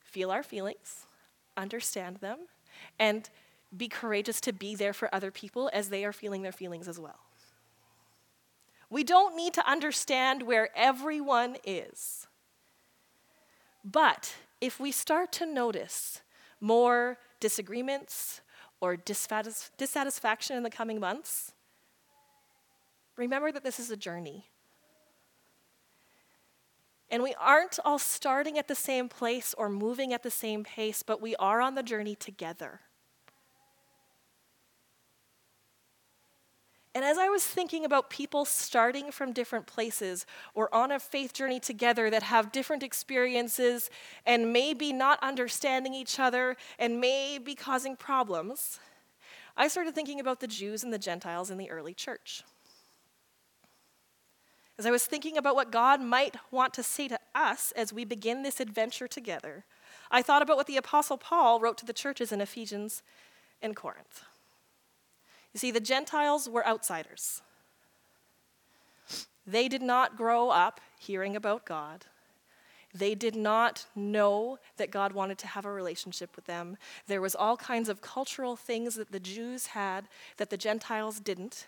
feel 0.00 0.30
our 0.30 0.42
feelings, 0.42 1.06
understand 1.56 2.18
them, 2.18 2.38
and 2.98 3.28
be 3.76 3.88
courageous 3.88 4.40
to 4.42 4.52
be 4.52 4.74
there 4.74 4.92
for 4.92 5.14
other 5.14 5.30
people 5.30 5.70
as 5.72 5.88
they 5.88 6.04
are 6.04 6.12
feeling 6.12 6.42
their 6.42 6.52
feelings 6.52 6.88
as 6.88 6.98
well. 7.00 7.18
We 8.88 9.02
don't 9.02 9.36
need 9.36 9.52
to 9.54 9.68
understand 9.68 10.42
where 10.44 10.68
everyone 10.76 11.56
is. 11.64 12.28
But 13.84 14.34
if 14.60 14.78
we 14.78 14.92
start 14.92 15.32
to 15.32 15.46
notice 15.46 16.22
more 16.60 17.18
disagreements 17.40 18.40
or 18.80 18.96
dissatisfaction 18.96 20.56
in 20.56 20.62
the 20.62 20.70
coming 20.70 21.00
months, 21.00 21.52
remember 23.16 23.50
that 23.50 23.64
this 23.64 23.80
is 23.80 23.90
a 23.90 23.96
journey. 23.96 24.46
And 27.10 27.22
we 27.22 27.34
aren't 27.40 27.78
all 27.84 27.98
starting 27.98 28.58
at 28.58 28.68
the 28.68 28.74
same 28.74 29.08
place 29.08 29.54
or 29.56 29.68
moving 29.68 30.12
at 30.12 30.22
the 30.22 30.30
same 30.30 30.64
pace, 30.64 31.02
but 31.02 31.22
we 31.22 31.36
are 31.36 31.60
on 31.60 31.74
the 31.74 31.82
journey 31.82 32.16
together. 32.16 32.80
And 36.96 37.04
as 37.04 37.18
I 37.18 37.28
was 37.28 37.44
thinking 37.44 37.84
about 37.84 38.08
people 38.08 38.46
starting 38.46 39.12
from 39.12 39.34
different 39.34 39.66
places 39.66 40.24
or 40.54 40.74
on 40.74 40.90
a 40.90 40.98
faith 40.98 41.34
journey 41.34 41.60
together 41.60 42.08
that 42.08 42.22
have 42.22 42.52
different 42.52 42.82
experiences 42.82 43.90
and 44.24 44.50
maybe 44.50 44.94
not 44.94 45.22
understanding 45.22 45.92
each 45.92 46.18
other 46.18 46.56
and 46.78 46.98
may 46.98 47.36
be 47.36 47.54
causing 47.54 47.96
problems, 47.96 48.80
I 49.58 49.68
started 49.68 49.94
thinking 49.94 50.20
about 50.20 50.40
the 50.40 50.46
Jews 50.46 50.82
and 50.82 50.90
the 50.90 50.98
Gentiles 50.98 51.50
in 51.50 51.58
the 51.58 51.70
early 51.70 51.92
church. 51.92 52.42
As 54.78 54.84
I 54.84 54.90
was 54.90 55.06
thinking 55.06 55.38
about 55.38 55.54
what 55.54 55.72
God 55.72 56.00
might 56.00 56.36
want 56.50 56.74
to 56.74 56.82
say 56.82 57.08
to 57.08 57.18
us 57.34 57.72
as 57.72 57.92
we 57.92 58.04
begin 58.04 58.42
this 58.42 58.60
adventure 58.60 59.08
together, 59.08 59.64
I 60.10 60.22
thought 60.22 60.42
about 60.42 60.56
what 60.56 60.66
the 60.66 60.76
Apostle 60.76 61.16
Paul 61.16 61.60
wrote 61.60 61.78
to 61.78 61.86
the 61.86 61.92
churches 61.92 62.30
in 62.30 62.40
Ephesians 62.40 63.02
and 63.62 63.74
Corinth. 63.74 64.22
You 65.54 65.58
see, 65.58 65.70
the 65.70 65.80
Gentiles 65.80 66.48
were 66.48 66.66
outsiders. 66.66 67.40
They 69.46 69.68
did 69.68 69.82
not 69.82 70.16
grow 70.16 70.50
up 70.50 70.80
hearing 70.98 71.34
about 71.34 71.64
God. 71.64 72.04
They 72.92 73.14
did 73.14 73.36
not 73.36 73.86
know 73.94 74.58
that 74.76 74.90
God 74.90 75.12
wanted 75.12 75.38
to 75.38 75.46
have 75.46 75.64
a 75.64 75.72
relationship 75.72 76.34
with 76.36 76.46
them. 76.46 76.76
There 77.06 77.20
was 77.20 77.34
all 77.34 77.56
kinds 77.56 77.88
of 77.88 78.00
cultural 78.00 78.56
things 78.56 78.94
that 78.96 79.12
the 79.12 79.20
Jews 79.20 79.68
had 79.68 80.08
that 80.36 80.50
the 80.50 80.56
Gentiles 80.56 81.20
didn't. 81.20 81.66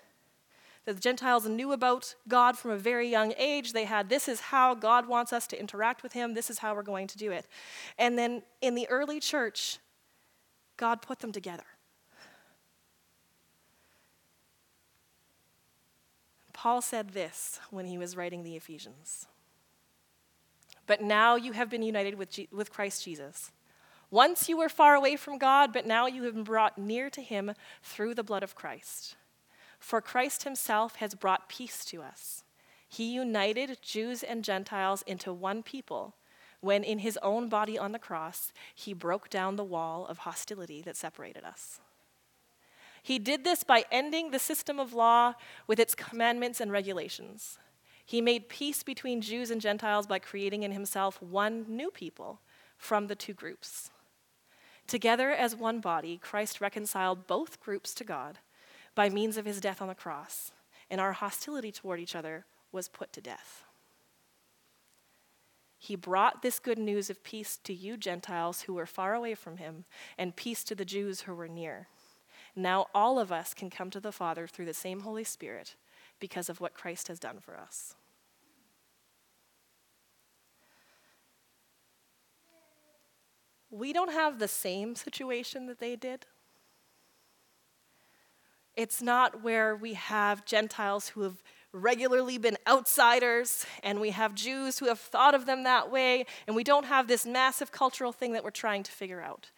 The 0.88 0.95
Gentiles 0.95 1.47
knew 1.47 1.73
about 1.73 2.14
God 2.28 2.57
from 2.57 2.71
a 2.71 2.78
very 2.78 3.11
young 3.11 3.35
age. 3.37 3.75
They 3.75 3.85
had, 3.85 4.09
this 4.09 4.26
is 4.26 4.40
how 4.40 4.75
God 4.75 5.07
wants 5.07 5.35
us 5.35 5.47
to 5.49 5.61
interact 5.61 6.02
with 6.02 6.14
Him, 6.14 6.33
this 6.33 6.49
is 6.49 6.61
how 6.61 6.75
we're 6.75 6.83
going 6.83 7.07
to 7.09 7.18
do 7.18 7.30
it. 7.30 7.47
And 7.99 8.18
then 8.18 8.42
in 8.62 8.75
the 8.75 8.88
early 8.88 9.21
church, 9.21 9.80
God 10.78 11.02
put 11.02 11.18
them 11.18 11.30
together. 11.30 11.66
Paul 16.54 16.80
said 16.80 17.11
this 17.11 17.61
when 17.71 17.85
he 17.85 17.99
was 17.99 18.16
writing 18.16 18.42
the 18.42 18.57
Ephesians 18.57 19.26
But 20.87 21.02
now 21.02 21.37
you 21.37 21.52
have 21.52 21.68
been 21.68 21.83
united 21.83 22.14
with, 22.14 22.40
with 22.50 22.73
Christ 22.73 23.04
Jesus. 23.04 23.52
Once 24.11 24.49
you 24.49 24.57
were 24.57 24.71
far 24.71 24.95
away 24.95 25.16
from 25.16 25.37
God, 25.37 25.71
but 25.71 25.85
now 25.85 26.07
you 26.07 26.23
have 26.23 26.35
been 26.35 26.45
brought 26.45 26.78
near 26.78 27.11
to 27.11 27.21
him 27.21 27.52
through 27.83 28.14
the 28.14 28.25
blood 28.25 28.42
of 28.42 28.54
Christ. 28.54 29.16
For 29.78 30.00
Christ 30.00 30.44
himself 30.44 30.97
has 30.97 31.14
brought 31.14 31.49
peace 31.49 31.85
to 31.87 32.02
us. 32.02 32.44
He 32.88 33.12
united 33.12 33.78
Jews 33.82 34.23
and 34.23 34.44
Gentiles 34.44 35.02
into 35.06 35.32
one 35.32 35.62
people 35.62 36.14
when, 36.61 36.82
in 36.82 36.99
his 37.00 37.18
own 37.23 37.49
body 37.49 37.78
on 37.78 37.92
the 37.92 37.99
cross, 37.99 38.52
he 38.75 38.92
broke 38.92 39.30
down 39.30 39.56
the 39.56 39.64
wall 39.64 40.06
of 40.06 40.18
hostility 40.18 40.82
that 40.82 40.97
separated 40.97 41.44
us. 41.44 41.80
He 43.02 43.18
did 43.18 43.44
this 43.44 43.62
by 43.62 43.85
ending 43.92 44.30
the 44.30 44.38
system 44.38 44.80
of 44.80 44.92
law 44.92 45.35
with 45.66 45.78
its 45.78 45.94
commandments 45.94 46.61
and 46.61 46.73
regulations. 46.73 47.58
He 48.04 48.20
made 48.20 48.49
peace 48.49 48.82
between 48.82 49.20
Jews 49.20 49.50
and 49.50 49.61
Gentiles 49.61 50.06
by 50.06 50.18
creating 50.18 50.62
in 50.62 50.73
himself 50.73 51.23
one 51.23 51.64
new 51.68 51.90
people 51.90 52.40
from 52.76 53.06
the 53.06 53.14
two 53.14 53.35
groups. 53.35 53.90
Together 54.87 55.30
as 55.30 55.54
one 55.54 55.80
body, 55.80 56.18
Christ 56.20 56.61
reconciled 56.61 57.26
both 57.26 57.61
groups 57.61 57.94
to 57.94 58.04
God 58.04 58.38
by 58.99 59.09
means 59.09 59.37
of 59.37 59.45
his 59.45 59.61
death 59.61 59.81
on 59.81 59.87
the 59.87 59.95
cross, 59.95 60.50
and 60.90 61.00
our 61.00 61.12
hostility 61.12 61.71
toward 61.71 62.00
each 62.00 62.17
other 62.17 62.45
was 62.73 62.88
put 62.88 63.12
to 63.12 63.21
death. 63.21 63.62
He 65.78 65.95
brought 65.95 66.43
this 66.43 66.59
good 66.59 66.81
news 66.81 67.09
of 67.09 67.23
peace 67.23 67.61
to 67.62 67.73
you 67.73 67.97
Gentiles 67.97 68.62
who 68.62 68.75
were 68.75 68.87
far 68.87 69.14
away 69.14 69.37
from 69.37 69.59
him, 69.59 69.85
and 70.19 70.35
peace 70.35 70.64
to 70.64 70.75
the 70.75 70.85
Jews 70.85 71.21
who 71.21 71.35
were 71.37 71.47
near. 71.47 71.87
Now 72.57 72.88
all 72.93 73.21
of 73.21 73.31
us 73.31 73.55
can 73.55 73.71
come 73.71 73.88
to 73.90 74.00
the 74.00 74.11
Father 74.11 74.49
through 74.49 74.64
the 74.64 74.75
same 74.75 75.02
Holy 75.02 75.23
Spirit 75.23 75.76
because 76.19 76.49
of 76.49 76.61
what 76.61 76.75
Christ 76.75 77.07
has 77.07 77.21
done 77.21 77.38
for 77.38 77.57
us. 77.57 77.95
We 83.71 83.93
don't 83.93 84.12
have 84.12 84.40
the 84.40 84.49
same 84.49 84.97
situation 84.97 85.67
that 85.67 85.78
they 85.78 85.95
did. 85.95 86.26
It's 88.78 89.02
not 89.02 89.42
where 89.42 89.75
we 89.75 89.94
have 89.94 90.44
Gentiles 90.44 91.08
who 91.08 91.23
have 91.23 91.42
regularly 91.73 92.38
been 92.38 92.56
outsiders, 92.64 93.66
and 93.82 94.00
we 94.00 94.11
have 94.11 94.37
Jews 94.37 94.78
who 94.78 94.87
have 94.87 95.00
thought 95.00 95.35
of 95.35 95.47
them 95.47 95.64
that 95.64 95.90
way, 95.90 96.26
and 96.47 96.54
we 96.54 96.62
don't 96.62 96.87
have 96.87 97.08
this 97.08 97.26
massive 97.26 97.73
cultural 97.73 98.12
thing 98.12 98.35
that 98.35 98.44
we're 98.44 98.50
trying 98.50 98.85
to 98.85 98.92
figure 98.92 99.20
out. 99.20 99.50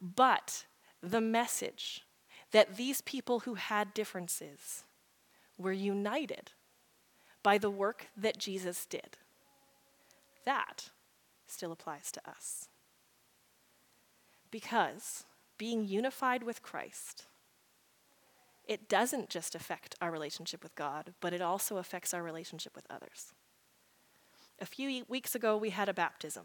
But 0.00 0.66
the 1.02 1.20
message 1.20 2.04
that 2.52 2.76
these 2.76 3.00
people 3.00 3.40
who 3.40 3.54
had 3.54 3.94
differences 3.94 4.84
were 5.58 5.72
united 5.72 6.52
by 7.42 7.58
the 7.58 7.70
work 7.70 8.06
that 8.16 8.38
Jesus 8.38 8.86
did. 8.86 9.16
That 10.44 10.90
still 11.48 11.72
applies 11.72 12.12
to 12.12 12.30
us. 12.30 12.68
Because 14.52 15.24
being 15.58 15.84
unified 15.84 16.44
with 16.44 16.62
Christ, 16.62 17.26
it 18.68 18.88
doesn't 18.88 19.30
just 19.30 19.54
affect 19.54 19.96
our 20.00 20.12
relationship 20.12 20.62
with 20.62 20.74
God, 20.76 21.14
but 21.20 21.32
it 21.32 21.40
also 21.40 21.78
affects 21.78 22.14
our 22.14 22.22
relationship 22.22 22.76
with 22.76 22.86
others. 22.88 23.32
A 24.60 24.66
few 24.66 25.04
weeks 25.08 25.34
ago, 25.34 25.56
we 25.56 25.70
had 25.70 25.88
a 25.88 25.94
baptism. 25.94 26.44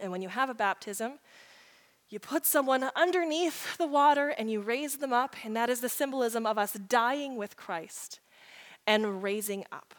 And 0.00 0.12
when 0.12 0.22
you 0.22 0.28
have 0.28 0.48
a 0.48 0.54
baptism, 0.54 1.18
You 2.08 2.20
put 2.20 2.46
someone 2.46 2.88
underneath 2.94 3.76
the 3.78 3.86
water 3.86 4.28
and 4.28 4.50
you 4.50 4.60
raise 4.60 4.98
them 4.98 5.12
up, 5.12 5.34
and 5.44 5.56
that 5.56 5.68
is 5.68 5.80
the 5.80 5.88
symbolism 5.88 6.46
of 6.46 6.56
us 6.56 6.74
dying 6.74 7.36
with 7.36 7.56
Christ 7.56 8.20
and 8.86 9.22
raising 9.22 9.64
up. 9.72 9.94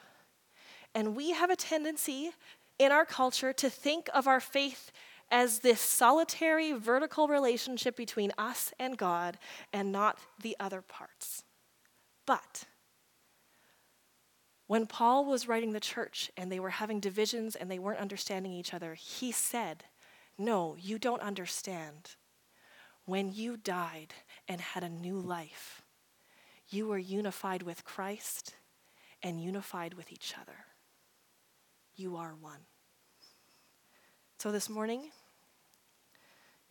And 0.95 1.15
we 1.15 1.31
have 1.31 1.49
a 1.49 1.57
tendency 1.57 2.31
in 2.79 2.91
our 2.93 3.05
culture 3.05 3.51
to 3.51 3.69
think 3.69 4.09
of 4.13 4.25
our 4.25 4.39
faith 4.39 4.91
as 5.29 5.59
this 5.59 5.81
solitary 5.81 6.71
vertical 6.71 7.27
relationship 7.27 7.95
between 7.95 8.31
us 8.37 8.73
and 8.79 8.97
God 8.97 9.37
and 9.73 9.91
not 9.91 10.17
the 10.41 10.55
other 10.59 10.81
parts. 10.81 11.43
But 12.25 12.65
when 14.67 14.85
Paul 14.85 15.25
was 15.25 15.47
writing 15.47 15.71
the 15.71 15.79
church 15.79 16.29
and 16.35 16.51
they 16.51 16.59
were 16.59 16.69
having 16.69 16.99
divisions 16.99 17.55
and 17.55 17.71
they 17.71 17.79
weren't 17.79 17.99
understanding 17.99 18.51
each 18.51 18.73
other, 18.73 18.95
he 18.95 19.31
said, 19.31 19.85
No, 20.37 20.75
you 20.79 20.99
don't 20.99 21.21
understand. 21.21 22.15
When 23.05 23.31
you 23.31 23.55
died 23.55 24.13
and 24.49 24.59
had 24.59 24.83
a 24.83 24.89
new 24.89 25.17
life, 25.17 25.81
you 26.67 26.87
were 26.87 26.97
unified 26.97 27.63
with 27.63 27.85
Christ 27.85 28.55
and 29.23 29.41
unified 29.41 29.93
with 29.93 30.11
each 30.11 30.35
other. 30.39 30.65
You 31.95 32.17
are 32.17 32.35
one. 32.35 32.65
So 34.37 34.51
this 34.51 34.69
morning, 34.69 35.09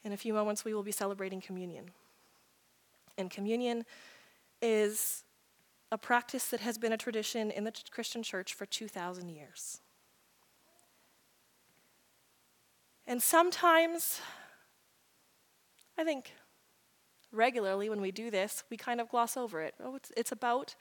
in 0.04 0.12
a 0.12 0.16
few 0.16 0.32
moments, 0.32 0.64
we 0.64 0.72
will 0.72 0.84
be 0.84 0.92
celebrating 0.92 1.40
communion. 1.40 1.90
And 3.18 3.28
communion 3.28 3.84
is 4.62 5.24
a 5.90 5.98
practice 5.98 6.48
that 6.50 6.60
has 6.60 6.78
been 6.78 6.92
a 6.92 6.96
tradition 6.96 7.50
in 7.50 7.64
the 7.64 7.72
Christian 7.90 8.22
church 8.22 8.54
for 8.54 8.66
2,000 8.66 9.28
years. 9.28 9.80
And 13.04 13.20
sometimes, 13.20 14.20
I 15.98 16.04
think 16.04 16.32
regularly 17.32 17.88
when 17.88 18.00
we 18.00 18.12
do 18.12 18.30
this, 18.30 18.62
we 18.70 18.76
kind 18.76 19.00
of 19.00 19.08
gloss 19.08 19.36
over 19.36 19.60
it. 19.60 19.74
Oh, 19.82 19.96
it's, 19.96 20.12
it's 20.16 20.32
about 20.32 20.76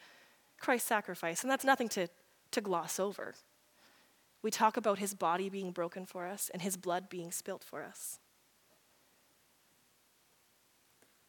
Christ's 0.60 0.88
sacrifice, 0.88 1.42
and 1.42 1.50
that's 1.50 1.66
nothing 1.66 1.90
to, 1.90 2.08
to 2.52 2.62
gloss 2.62 3.00
over. 3.00 3.34
We 4.46 4.52
talk 4.52 4.78
about 4.78 5.00
his 5.00 5.16
body 5.16 5.50
being 5.50 5.72
broken 5.72 6.06
for 6.06 6.28
us 6.28 6.52
and 6.54 6.62
his 6.62 6.78
blood 6.78 7.10
being 7.10 7.32
spilt 7.32 7.64
for 7.64 7.82
us. 7.82 8.20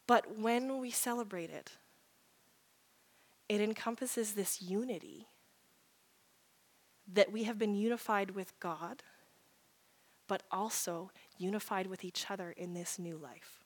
But 0.05 0.37
when 0.37 0.77
we 0.77 0.91
celebrate 0.91 1.49
it, 1.49 1.71
it 3.49 3.59
encompasses 3.59 4.33
this 4.33 4.61
unity 4.61 5.25
that 7.11 7.31
we 7.31 7.45
have 7.45 7.57
been 7.57 7.73
unified 7.73 8.35
with 8.35 8.53
God, 8.59 9.01
but 10.27 10.43
also 10.51 11.09
unified 11.39 11.87
with 11.87 12.05
each 12.05 12.29
other 12.29 12.51
in 12.51 12.75
this 12.75 12.99
new 12.99 13.17
life. 13.17 13.63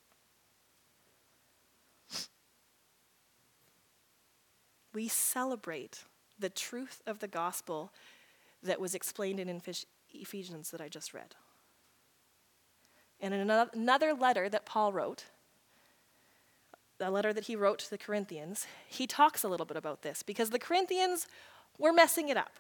We 4.93 5.10
celebrate 5.10 6.05
the 6.39 6.50
truth 6.50 7.01
of 7.05 7.20
the 7.20 7.27
gospel 7.27 7.91
that 8.63 8.80
was 8.80 8.96
explained 8.96 9.39
in 9.39 9.62
Ephesians 10.13 10.72
that 10.72 10.82
I 10.82 10.88
just 10.88 11.13
read. 11.13 11.36
And 13.20 13.34
in 13.34 13.50
another 13.50 14.13
letter 14.13 14.50
that 14.50 14.65
Paul 14.65 14.94
wrote, 14.94 15.25
a 17.00 17.12
letter 17.12 17.34
that 17.34 17.46
he 17.46 17.56
wrote 17.56 17.80
to 17.80 17.89
the 17.89 17.98
Corinthians, 17.98 18.68
he 18.88 19.08
talks 19.08 19.44
a 19.44 19.48
little 19.48 19.65
bit 19.65 19.77
about 19.77 20.01
this 20.01 20.24
because 20.24 20.50
the 20.50 20.60
Corinthians 20.60 21.27
were 21.77 21.94
messing 21.94 22.30
it 22.30 22.38
up. 22.38 22.60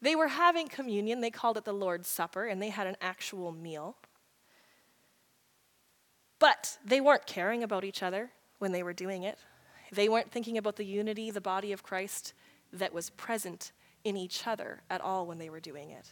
They 0.00 0.14
were 0.14 0.28
having 0.28 0.68
communion, 0.68 1.20
they 1.20 1.30
called 1.30 1.56
it 1.56 1.64
the 1.64 1.72
Lord's 1.72 2.08
Supper, 2.08 2.44
and 2.44 2.60
they 2.60 2.68
had 2.68 2.86
an 2.86 2.96
actual 3.00 3.50
meal. 3.50 3.96
But 6.38 6.78
they 6.84 7.00
weren't 7.00 7.26
caring 7.26 7.62
about 7.62 7.82
each 7.82 8.02
other 8.02 8.30
when 8.58 8.72
they 8.72 8.82
were 8.82 8.92
doing 8.92 9.22
it. 9.22 9.38
They 9.90 10.08
weren't 10.08 10.30
thinking 10.30 10.58
about 10.58 10.76
the 10.76 10.84
unity, 10.84 11.30
the 11.30 11.40
body 11.40 11.72
of 11.72 11.82
Christ 11.82 12.34
that 12.72 12.92
was 12.92 13.10
present 13.10 13.72
in 14.06 14.16
each 14.16 14.46
other 14.46 14.82
at 14.88 15.00
all 15.00 15.26
when 15.26 15.38
they 15.38 15.50
were 15.50 15.58
doing 15.58 15.90
it. 15.90 16.06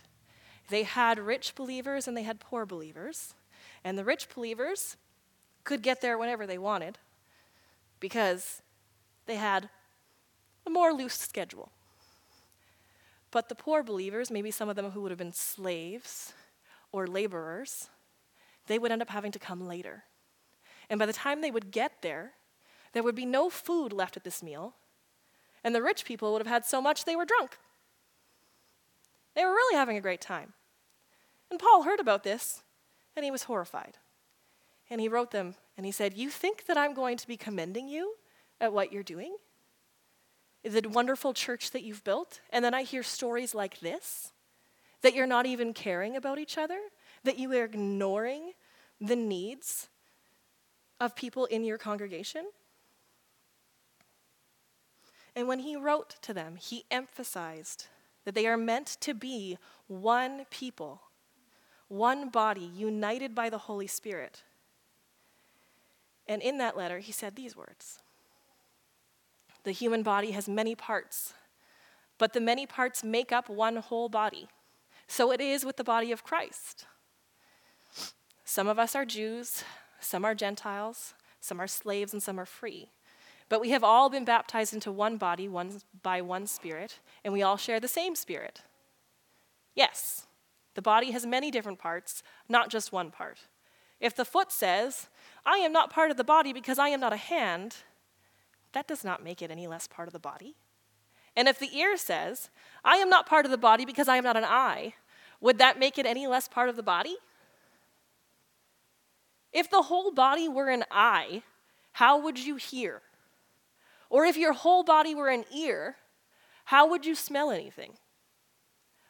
They 0.69 0.83
had 0.83 1.17
rich 1.17 1.55
believers 1.55 2.09
and 2.09 2.17
they 2.17 2.25
had 2.25 2.41
poor 2.41 2.67
believers. 2.67 3.35
And 3.85 3.97
the 3.97 4.05
rich 4.05 4.27
believers 4.35 4.97
could 5.63 5.81
get 5.81 6.01
there 6.01 6.19
whenever 6.19 6.45
they 6.45 6.59
wanted 6.59 6.99
because 8.01 8.63
they 9.27 9.37
had 9.37 9.69
a 10.67 10.71
more 10.71 10.93
loose 10.93 11.15
schedule. 11.15 11.71
But 13.31 13.49
the 13.49 13.55
poor 13.55 13.85
believers, 13.85 14.29
maybe 14.29 14.51
some 14.51 14.69
of 14.69 14.75
them 14.75 14.91
who 14.91 15.01
would 15.03 15.13
have 15.13 15.19
been 15.19 15.33
slaves 15.33 16.33
or 16.91 17.07
laborers, 17.07 17.91
they 18.67 18.79
would 18.81 18.91
end 18.91 19.03
up 19.03 19.11
having 19.11 19.31
to 19.31 19.39
come 19.39 19.69
later. 19.69 20.03
And 20.91 20.99
by 20.99 21.07
the 21.07 21.13
time 21.13 21.43
they 21.43 21.53
would 21.53 21.71
get 21.71 22.03
there, 22.03 22.33
there 22.93 23.05
would 23.05 23.15
be 23.15 23.25
no 23.25 23.51
food 23.51 23.93
left 23.93 24.17
at 24.17 24.25
this 24.25 24.43
meal, 24.43 24.75
and 25.63 25.75
the 25.75 25.83
rich 25.83 26.05
people 26.05 26.33
would 26.33 26.41
have 26.41 26.53
had 26.53 26.65
so 26.65 26.83
much 26.83 27.05
they 27.05 27.17
were 27.17 27.25
drunk. 27.25 27.57
They 29.35 29.45
were 29.45 29.53
really 29.53 29.77
having 29.77 29.97
a 29.97 30.03
great 30.03 30.21
time. 30.21 30.53
And 31.51 31.59
Paul 31.59 31.83
heard 31.83 32.01
about 32.01 32.23
this, 32.23 32.63
and 33.17 33.25
he 33.25 33.31
was 33.31 33.45
horrified. 33.45 33.99
And 34.91 35.01
he 35.01 35.09
wrote 35.09 35.31
them, 35.31 35.55
and 35.77 35.87
he 35.87 35.93
said, 35.93 36.17
You 36.17 36.31
think 36.31 36.67
that 36.67 36.77
I'm 36.77 36.95
going 36.95 37.17
to 37.17 37.27
be 37.27 37.37
commending 37.37 37.89
you 37.89 38.15
at 38.61 38.73
what 38.73 38.93
you're 38.93 39.03
doing? 39.03 39.37
Is 40.63 40.75
the 40.75 40.89
wonderful 40.89 41.35
church 41.35 41.71
that 41.73 41.83
you've 41.83 42.05
built? 42.05 42.41
And 42.51 42.65
then 42.65 42.75
I 42.75 42.83
hear 42.83 43.03
stories 43.03 43.55
like 43.55 43.81
this 43.81 44.33
that 45.03 45.15
you're 45.15 45.27
not 45.27 45.45
even 45.45 45.75
caring 45.75 46.17
about 46.17 46.39
each 46.39 46.57
other, 46.57 46.79
that 47.25 47.39
you 47.39 47.53
are 47.53 47.65
ignoring 47.65 48.53
the 48.99 49.17
needs 49.17 49.91
of 50.99 51.15
people 51.15 51.45
in 51.45 51.63
your 51.63 51.77
congregation. 51.77 52.47
And 55.37 55.47
when 55.47 55.59
he 55.59 55.77
wrote 55.77 56.17
to 56.23 56.33
them, 56.33 56.57
he 56.57 56.85
emphasized 56.91 57.89
that 58.25 58.35
they 58.35 58.47
are 58.47 58.57
meant 58.57 58.97
to 59.01 59.15
be 59.15 59.59
one 59.87 60.47
people, 60.51 61.03
one 61.89 62.29
body, 62.29 62.71
united 62.75 63.35
by 63.35 63.51
the 63.51 63.59
Holy 63.59 63.87
Spirit. 63.87 64.43
And 66.27 66.41
in 66.43 66.59
that 66.59 66.77
letter, 66.77 66.99
he 66.99 67.13
said 67.13 67.37
these 67.37 67.57
words 67.57 68.01
The 69.65 69.73
human 69.73 70.03
body 70.03 70.31
has 70.31 70.49
many 70.49 70.75
parts, 70.75 71.35
but 72.19 72.33
the 72.33 72.41
many 72.41 72.67
parts 72.67 73.05
make 73.05 73.33
up 73.33 73.49
one 73.49 73.77
whole 73.77 74.09
body. 74.09 74.49
So 75.07 75.33
it 75.33 75.41
is 75.41 75.65
with 75.65 75.77
the 75.77 75.85
body 75.85 76.13
of 76.13 76.25
Christ. 76.25 76.87
Some 78.45 78.69
of 78.69 78.79
us 78.79 78.95
are 78.95 79.05
Jews, 79.05 79.65
some 80.01 80.25
are 80.25 80.35
Gentiles, 80.35 81.15
some 81.41 81.61
are 81.61 81.67
slaves, 81.67 82.13
and 82.13 82.23
some 82.23 82.39
are 82.39 82.47
free. 82.47 82.91
But 83.49 83.61
we 83.61 83.71
have 83.71 83.85
all 83.85 84.09
been 84.09 84.25
baptized 84.25 84.73
into 84.73 84.91
one 84.91 85.17
body 85.19 85.49
one, 85.49 85.81
by 86.03 86.23
one 86.23 86.47
Spirit, 86.47 86.99
and 87.25 87.33
we 87.33 87.43
all 87.43 87.57
share 87.57 87.81
the 87.81 87.89
same 87.89 88.15
Spirit. 88.15 88.63
Yes, 89.75 90.27
the 90.75 90.83
body 90.83 91.11
has 91.13 91.25
many 91.25 91.51
different 91.51 91.79
parts, 91.79 92.23
not 92.49 92.69
just 92.71 92.93
one 92.93 93.11
part. 93.11 93.39
If 94.01 94.15
the 94.15 94.25
foot 94.25 94.53
says, 94.53 95.09
I 95.47 95.59
am 95.59 95.73
not 95.73 95.91
part 95.91 96.11
of 96.11 96.17
the 96.17 96.25
body 96.25 96.53
because 96.53 96.79
I 96.79 96.89
am 96.89 97.01
not 97.01 97.13
a 97.13 97.17
hand, 97.17 97.77
that 98.73 98.87
does 98.87 99.05
not 99.05 99.25
make 99.25 99.41
it 99.41 99.51
any 99.51 99.67
less 99.67 99.87
part 99.87 100.09
of 100.09 100.13
the 100.13 100.19
body. 100.19 100.55
And 101.37 101.49
if 101.49 101.59
the 101.59 101.77
ear 101.77 101.97
says, 101.97 102.51
I 102.85 102.97
am 102.97 103.09
not 103.09 103.27
part 103.27 103.45
of 103.45 103.51
the 103.51 103.59
body 103.59 103.85
because 103.85 104.09
I 104.09 104.17
am 104.17 104.25
not 104.25 104.37
an 104.37 104.45
eye, 104.45 104.95
would 105.41 105.59
that 105.59 105.79
make 105.79 105.99
it 105.99 106.07
any 106.07 106.27
less 106.27 106.49
part 106.49 106.69
of 106.69 106.77
the 106.77 106.83
body? 106.83 107.17
If 109.53 109.71
the 109.71 109.83
whole 109.83 110.13
body 110.13 110.49
were 110.49 110.69
an 110.69 110.85
eye, 110.91 111.43
how 111.93 112.21
would 112.21 112.39
you 112.39 112.57
hear? 112.57 113.03
Or 114.11 114.25
if 114.25 114.37
your 114.37 114.53
whole 114.53 114.83
body 114.83 115.15
were 115.15 115.29
an 115.29 115.45
ear, 115.55 115.97
how 116.65 116.89
would 116.89 117.05
you 117.05 117.15
smell 117.15 117.51
anything? 117.51 117.95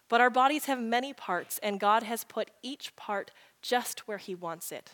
But 0.09 0.21
our 0.21 0.31
bodies 0.31 0.67
have 0.67 0.81
many 0.81 1.12
parts, 1.12 1.59
and 1.62 1.81
God 1.81 2.03
has 2.03 2.25
put 2.25 2.51
each 2.62 2.95
part 2.97 3.31
just 3.62 4.07
where 4.07 4.19
He 4.19 4.35
wants 4.35 4.71
it. 4.71 4.93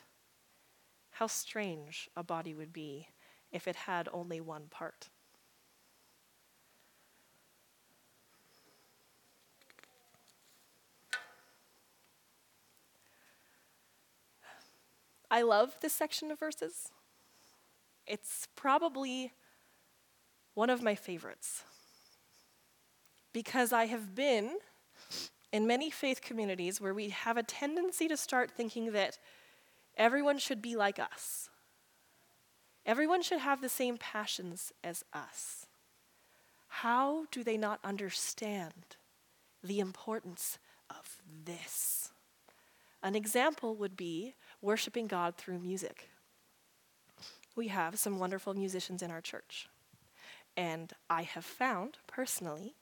How 1.13 1.27
strange 1.27 2.09
a 2.17 2.23
body 2.23 2.55
would 2.55 2.73
be 2.73 3.09
if 3.51 3.67
it 3.67 3.77
had 3.77 4.09
only 4.13 4.41
one 4.41 4.65
part. 4.71 5.09
I 15.31 15.43
love 15.43 15.77
this 15.81 15.93
section 15.93 16.31
of 16.31 16.41
verses. 16.41 16.91
It's 18.07 18.49
probably 18.57 19.33
one 20.55 20.71
of 20.71 20.83
my 20.83 20.97
favorites. 20.97 21.63
Because 23.33 23.73
I 23.73 23.87
have 23.87 24.15
been 24.15 24.59
in 25.53 25.67
many 25.67 25.91
faith 25.91 26.21
communities 26.21 26.81
where 26.81 26.95
we 26.95 27.11
have 27.11 27.37
a 27.37 27.43
tendency 27.43 28.09
to 28.09 28.17
start 28.17 28.51
thinking 28.51 28.93
that 28.93 29.19
everyone 29.97 30.39
should 30.39 30.63
be 30.63 30.77
like 30.77 30.99
us. 30.99 31.49
Everyone 32.87 33.23
should 33.23 33.41
have 33.41 33.61
the 33.61 33.69
same 33.69 33.99
passions 33.99 34.73
as 34.83 35.05
us. 35.13 35.67
How 36.69 37.27
do 37.31 37.45
they 37.45 37.57
not 37.57 37.81
understand 37.85 38.97
the 39.63 39.81
importance 39.81 40.59
of 40.89 41.21
this? 41.45 42.11
An 43.03 43.15
example 43.15 43.75
would 43.77 43.97
be 43.97 44.35
worshiping 44.63 45.07
God 45.07 45.37
through 45.37 45.59
music. 45.59 46.09
We 47.57 47.69
have 47.69 47.99
some 47.99 48.19
wonderful 48.19 48.55
musicians 48.55 49.03
in 49.03 49.11
our 49.11 49.21
church. 49.21 49.69
And 50.57 50.93
I 51.09 51.23
have 51.23 51.45
found 51.45 51.99
personally 52.07 52.75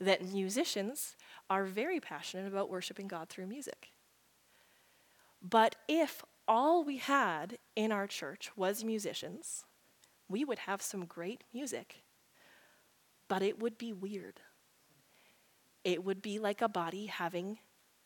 that 0.00 0.22
musicians 0.22 1.16
are 1.48 1.64
very 1.64 2.00
passionate 2.00 2.46
about 2.46 2.70
worshiping 2.70 3.08
God 3.08 3.28
through 3.28 3.46
music. 3.46 3.92
But 5.42 5.76
if 5.88 6.22
all 6.48 6.84
we 6.84 6.98
had 6.98 7.58
in 7.74 7.92
our 7.92 8.06
church 8.06 8.50
was 8.56 8.84
musicians, 8.84 9.64
we 10.28 10.44
would 10.44 10.60
have 10.60 10.82
some 10.82 11.04
great 11.04 11.44
music, 11.52 12.02
but 13.28 13.42
it 13.42 13.58
would 13.58 13.78
be 13.78 13.92
weird. 13.92 14.40
It 15.84 16.04
would 16.04 16.20
be 16.20 16.38
like 16.38 16.60
a 16.60 16.68
body 16.68 17.06
having 17.06 17.58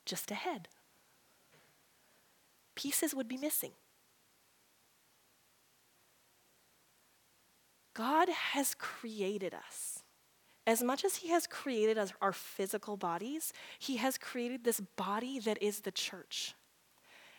just 0.04 0.30
a 0.30 0.34
head. 0.34 0.68
Pieces 2.74 3.14
would 3.14 3.28
be 3.28 3.36
missing. 3.36 3.72
God 7.94 8.28
has 8.28 8.74
created 8.74 9.54
us. 9.54 9.99
As 10.66 10.82
much 10.82 11.04
as 11.04 11.16
He 11.16 11.28
has 11.28 11.46
created 11.46 11.98
us, 11.98 12.12
our 12.20 12.32
physical 12.32 12.96
bodies, 12.96 13.52
He 13.78 13.96
has 13.96 14.18
created 14.18 14.64
this 14.64 14.80
body 14.80 15.38
that 15.40 15.62
is 15.62 15.80
the 15.80 15.90
church. 15.90 16.54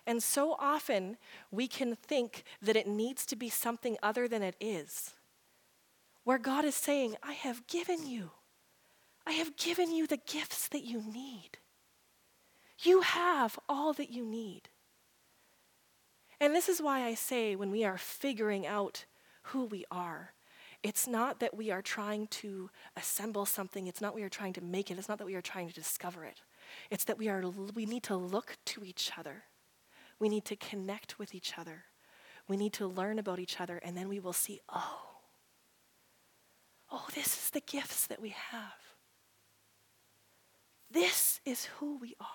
And 0.05 0.21
so 0.23 0.55
often 0.60 1.17
we 1.51 1.67
can 1.67 1.95
think 1.95 2.43
that 2.62 2.75
it 2.75 2.88
needs 2.88 3.25
to 3.27 3.36
be 3.36 3.49
something 3.49 3.97
other 4.01 4.27
than 4.27 4.41
it 4.41 4.55
is. 4.60 5.13
Where 6.23 6.39
God 6.39 6.65
is 6.65 6.75
saying, 6.75 7.15
I 7.23 7.34
have 7.34 7.67
given 7.67 8.07
you, 8.07 8.31
I 9.25 9.34
have 9.34 9.55
given 9.55 9.91
you 9.91 10.07
the 10.07 10.19
gifts 10.25 10.67
that 10.69 10.84
you 10.84 11.01
need. 11.01 11.60
You 12.79 13.01
have 13.01 13.60
all 13.69 13.93
that 13.93 14.10
you 14.10 14.25
need. 14.25 14.69
And 16.39 16.55
this 16.55 16.67
is 16.67 16.81
why 16.81 17.03
I 17.03 17.13
say 17.13 17.55
when 17.55 17.69
we 17.69 17.84
are 17.84 17.99
figuring 17.99 18.65
out 18.65 19.05
who 19.43 19.65
we 19.65 19.86
are, 19.91 20.34
it's 20.84 21.08
not 21.08 21.39
that 21.39 21.56
we 21.56 21.72
are 21.72 21.82
trying 21.82 22.28
to 22.28 22.70
assemble 22.98 23.46
something, 23.46 23.88
it's 23.88 24.02
not 24.02 24.15
we 24.15 24.24
are 24.24 24.30
trying 24.30 24.54
to 24.54 24.62
make 24.62 24.89
it, 24.89 24.98
it's 24.98 25.10
not 25.10 25.17
that 25.20 25.26
we 25.26 25.36
are 25.36 25.41
trying 25.41 25.67
to 25.67 25.74
discover 25.74 26.26
it. 26.26 26.41
It's 26.89 27.04
that 27.06 27.17
we 27.17 27.30
are 27.30 27.44
we 27.76 27.86
need 27.86 28.04
to 28.04 28.15
look 28.15 28.58
to 28.65 28.84
each 28.84 29.12
other 29.17 29.44
we 30.22 30.30
need 30.30 30.46
to 30.46 30.56
connect 30.56 31.17
with 31.17 31.34
each 31.34 31.58
other. 31.58 31.86
We 32.48 32.56
need 32.56 32.74
to 32.74 32.86
learn 32.86 33.17
about 33.17 33.39
each 33.39 33.60
other, 33.60 33.78
and 33.84 33.98
then 33.98 34.08
we 34.08 34.20
will 34.20 34.34
see 34.34 34.62
oh, 34.70 35.02
oh, 36.91 37.08
this 37.15 37.26
is 37.26 37.50
the 37.50 37.60
gifts 37.60 38.06
that 38.06 38.22
we 38.22 38.30
have. 38.30 38.78
This 40.91 41.41
is 41.44 41.65
who 41.65 41.98
we 41.98 42.13
are. 42.20 42.28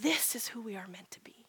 This 0.00 0.36
is 0.36 0.46
who 0.46 0.62
we 0.62 0.76
are 0.76 0.86
meant 0.86 1.10
to 1.10 1.20
be. 1.20 1.41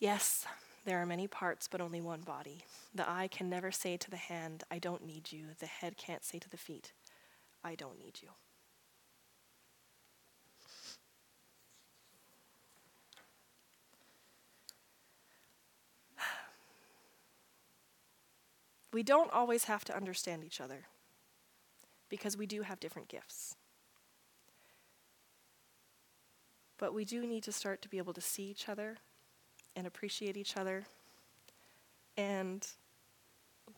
Yes, 0.00 0.46
there 0.84 1.02
are 1.02 1.06
many 1.06 1.26
parts, 1.26 1.66
but 1.66 1.80
only 1.80 2.00
one 2.00 2.20
body. 2.20 2.64
The 2.94 3.08
eye 3.08 3.28
can 3.28 3.50
never 3.50 3.72
say 3.72 3.96
to 3.96 4.10
the 4.10 4.16
hand, 4.16 4.62
I 4.70 4.78
don't 4.78 5.04
need 5.04 5.32
you. 5.32 5.46
The 5.58 5.66
head 5.66 5.96
can't 5.96 6.24
say 6.24 6.38
to 6.38 6.48
the 6.48 6.56
feet, 6.56 6.92
I 7.64 7.74
don't 7.74 7.98
need 7.98 8.20
you. 8.22 8.28
We 18.92 19.02
don't 19.02 19.30
always 19.32 19.64
have 19.64 19.84
to 19.86 19.96
understand 19.96 20.44
each 20.44 20.60
other 20.60 20.86
because 22.08 22.38
we 22.38 22.46
do 22.46 22.62
have 22.62 22.80
different 22.80 23.08
gifts. 23.08 23.54
But 26.78 26.94
we 26.94 27.04
do 27.04 27.26
need 27.26 27.42
to 27.42 27.52
start 27.52 27.82
to 27.82 27.88
be 27.88 27.98
able 27.98 28.14
to 28.14 28.20
see 28.20 28.44
each 28.44 28.68
other 28.68 28.96
and 29.78 29.86
appreciate 29.86 30.36
each 30.36 30.56
other 30.56 30.84
and 32.16 32.66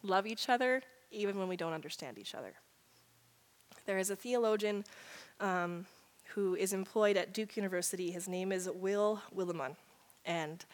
love 0.03 0.27
each 0.27 0.49
other 0.49 0.83
even 1.11 1.39
when 1.39 1.47
we 1.47 1.57
don't 1.57 1.75
understand 1.75 2.19
each 2.19 2.35
other. 2.35 2.55
There 3.85 3.99
is 3.99 4.09
a 4.09 4.17
theologian 4.17 4.85
um, 5.41 5.85
who 6.35 6.55
is 6.55 6.73
employed 6.73 7.19
at 7.19 7.35
Duke 7.35 7.55
University. 7.55 8.11
His 8.11 8.29
name 8.29 8.51
is 8.51 8.69
Will 8.73 9.21
Willimon. 9.37 9.77
And 10.25 10.65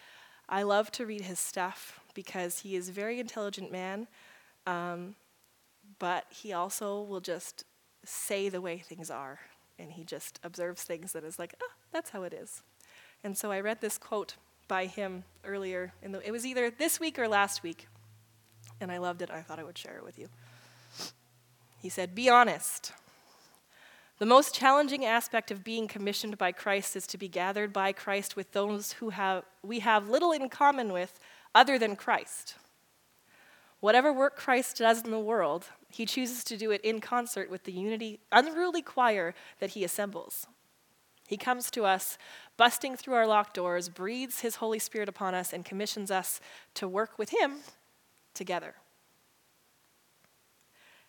I 0.49 0.63
love 0.63 0.93
to 0.93 1.07
read 1.07 1.23
his 1.23 1.41
stuff 1.41 1.99
because 2.15 2.61
he 2.61 2.77
is 2.77 2.89
a 2.89 2.93
very 2.93 3.19
intelligent 3.19 3.73
man, 3.73 4.07
um, 4.65 5.17
but 5.99 6.27
he 6.31 6.53
also 6.53 7.01
will 7.01 7.21
just 7.21 7.65
say 8.05 8.49
the 8.49 8.61
way 8.61 8.79
things 8.79 9.11
are. 9.11 9.41
And 9.77 9.91
he 9.91 10.05
just 10.05 10.39
observes 10.45 10.85
things 10.85 11.13
that 11.13 11.25
is 11.25 11.39
like, 11.39 11.55
oh, 11.61 11.73
that's 11.93 12.11
how 12.11 12.23
it 12.23 12.33
is. 12.33 12.63
And 13.25 13.37
so 13.37 13.51
I 13.51 13.59
read 13.59 13.81
this 13.81 13.99
quote 13.99 14.37
by 14.69 14.87
him 14.87 15.25
earlier. 15.45 15.93
In 16.03 16.13
the, 16.13 16.27
it 16.27 16.31
was 16.31 16.47
either 16.47 16.71
this 16.71 17.01
week 17.01 17.19
or 17.19 17.29
last 17.29 17.63
week, 17.63 17.87
and 18.81 18.91
I 18.91 18.99
loved 18.99 19.23
it. 19.23 19.31
I 19.31 19.43
thought 19.43 19.59
I 19.59 19.65
would 19.65 19.79
share 19.79 19.97
it 19.97 20.05
with 20.05 20.19
you. 20.19 20.29
He 21.81 21.89
said, 21.89 22.15
Be 22.15 22.29
honest. 22.29 22.93
The 24.19 24.27
most 24.27 24.55
challenging 24.55 25.05
aspect 25.05 25.51
of 25.51 25.63
being 25.63 25.87
commissioned 25.87 26.39
by 26.39 26.51
Christ 26.51 26.97
is 26.97 27.07
to 27.09 27.19
be 27.19 27.29
gathered 27.29 27.71
by 27.73 27.93
Christ 27.93 28.35
with 28.35 28.53
those 28.53 28.93
who 28.93 29.11
have, 29.11 29.45
we 29.63 29.81
have 29.81 30.09
little 30.09 30.33
in 30.33 30.49
common 30.49 30.91
with 30.91 31.21
other 31.55 31.79
than 31.79 31.97
Christ. 31.97 32.55
Whatever 33.81 34.11
work 34.13 34.35
Christ 34.37 34.79
does 34.79 35.05
in 35.05 35.11
the 35.11 35.19
world, 35.19 35.67
he 35.91 36.07
chooses 36.07 36.45
to 36.45 36.57
do 36.57 36.71
it 36.71 36.81
in 36.81 37.01
concert 37.01 37.51
with 37.51 37.65
the 37.65 37.73
unity, 37.73 38.21
unruly 38.33 38.81
choir 38.81 39.35
that 39.61 39.71
he 39.71 39.85
assembles. 39.85 40.47
He 41.27 41.37
comes 41.37 41.71
to 41.73 41.85
us, 41.85 42.19
busting 42.57 42.97
through 42.97 43.15
our 43.15 43.27
locked 43.27 43.55
doors, 43.55 43.89
breathes 43.89 44.41
his 44.41 44.57
Holy 44.57 44.79
Spirit 44.79 45.09
upon 45.09 45.35
us, 45.35 45.53
and 45.53 45.65
commissions 45.65 46.11
us 46.11 46.41
to 46.75 46.87
work 46.87 47.19
with 47.19 47.31
him 47.31 47.57
together. 48.33 48.75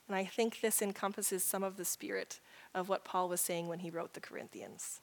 And 0.07 0.15
I 0.15 0.25
think 0.25 0.61
this 0.61 0.81
encompasses 0.81 1.43
some 1.43 1.63
of 1.63 1.77
the 1.77 1.85
spirit 1.85 2.39
of 2.73 2.89
what 2.89 3.05
Paul 3.05 3.29
was 3.29 3.41
saying 3.41 3.67
when 3.67 3.79
he 3.79 3.89
wrote 3.89 4.13
the 4.13 4.21
Corinthians. 4.21 5.01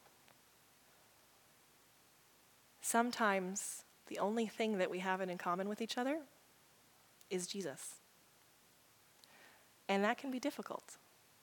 Sometimes 2.81 3.83
the 4.07 4.19
only 4.19 4.47
thing 4.47 4.77
that 4.77 4.91
we 4.91 4.99
have 4.99 5.21
in 5.21 5.37
common 5.37 5.69
with 5.69 5.81
each 5.81 5.97
other 5.97 6.19
is 7.29 7.47
Jesus. 7.47 7.95
And 9.87 10.03
that 10.03 10.17
can 10.17 10.31
be 10.31 10.39
difficult, 10.39 10.97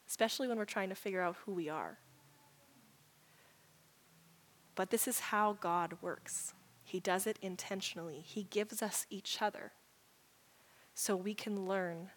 especially 0.08 0.48
when 0.48 0.58
we're 0.58 0.64
trying 0.64 0.88
to 0.88 0.94
figure 0.94 1.20
out 1.20 1.36
who 1.44 1.52
we 1.52 1.68
are. 1.68 1.98
But 4.74 4.90
this 4.90 5.06
is 5.06 5.20
how 5.20 5.56
God 5.60 5.96
works. 6.00 6.54
He 6.82 7.00
does 7.00 7.26
it 7.26 7.38
intentionally. 7.42 8.22
He 8.24 8.44
gives 8.44 8.82
us 8.82 9.06
each 9.10 9.40
other 9.40 9.72
so 10.94 11.16
we 11.16 11.34
can 11.34 11.66
learn 11.66 12.10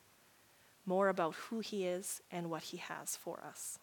more 0.85 1.09
about 1.09 1.35
who 1.35 1.59
He 1.59 1.85
is 1.85 2.21
and 2.31 2.49
what 2.49 2.63
He 2.63 2.77
has 2.77 3.15
for 3.15 3.43
us. 3.47 3.79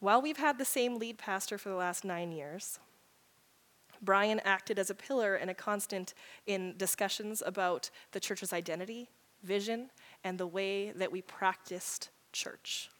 While 0.00 0.22
we've 0.22 0.38
had 0.38 0.58
the 0.58 0.64
same 0.64 0.98
lead 0.98 1.18
pastor 1.18 1.58
for 1.58 1.68
the 1.68 1.74
last 1.74 2.04
nine 2.04 2.32
years, 2.32 2.78
Brian 4.02 4.40
acted 4.40 4.78
as 4.78 4.88
a 4.88 4.94
pillar 4.94 5.34
and 5.34 5.50
a 5.50 5.54
constant 5.54 6.14
in 6.46 6.74
discussions 6.78 7.42
about 7.44 7.90
the 8.12 8.20
church's 8.20 8.52
identity, 8.52 9.10
vision, 9.42 9.90
and 10.24 10.38
the 10.38 10.46
way 10.46 10.90
that 10.92 11.12
we 11.12 11.20
practiced 11.20 12.08
church. 12.32 12.90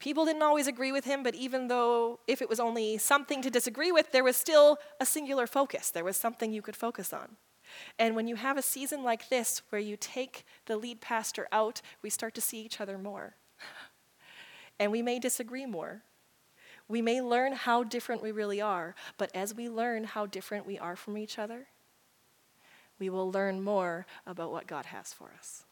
People 0.00 0.24
didn't 0.24 0.42
always 0.42 0.66
agree 0.66 0.92
with 0.92 1.04
him, 1.04 1.22
but 1.22 1.34
even 1.34 1.68
though 1.68 2.20
if 2.26 2.40
it 2.40 2.48
was 2.48 2.58
only 2.58 2.96
something 2.96 3.42
to 3.42 3.50
disagree 3.50 3.92
with, 3.92 4.10
there 4.12 4.24
was 4.24 4.36
still 4.36 4.78
a 4.98 5.04
singular 5.04 5.46
focus. 5.46 5.90
There 5.90 6.04
was 6.04 6.16
something 6.16 6.52
you 6.52 6.62
could 6.62 6.74
focus 6.74 7.12
on. 7.12 7.36
And 7.98 8.16
when 8.16 8.26
you 8.26 8.36
have 8.36 8.56
a 8.56 8.62
season 8.62 9.04
like 9.04 9.28
this 9.28 9.62
where 9.68 9.80
you 9.80 9.96
take 9.96 10.44
the 10.64 10.78
lead 10.78 11.02
pastor 11.02 11.46
out, 11.52 11.82
we 12.02 12.08
start 12.08 12.34
to 12.34 12.40
see 12.40 12.62
each 12.62 12.80
other 12.80 12.96
more. 12.96 13.36
and 14.80 14.90
we 14.90 15.02
may 15.02 15.18
disagree 15.18 15.66
more. 15.66 16.02
We 16.88 17.02
may 17.02 17.20
learn 17.20 17.52
how 17.52 17.84
different 17.84 18.22
we 18.22 18.32
really 18.32 18.60
are, 18.60 18.94
but 19.18 19.30
as 19.34 19.54
we 19.54 19.68
learn 19.68 20.04
how 20.04 20.26
different 20.26 20.66
we 20.66 20.78
are 20.78 20.96
from 20.96 21.18
each 21.18 21.38
other, 21.38 21.66
we 22.98 23.10
will 23.10 23.30
learn 23.30 23.62
more 23.62 24.06
about 24.26 24.50
what 24.50 24.66
God 24.66 24.86
has 24.86 25.12
for 25.12 25.30
us. 25.38 25.64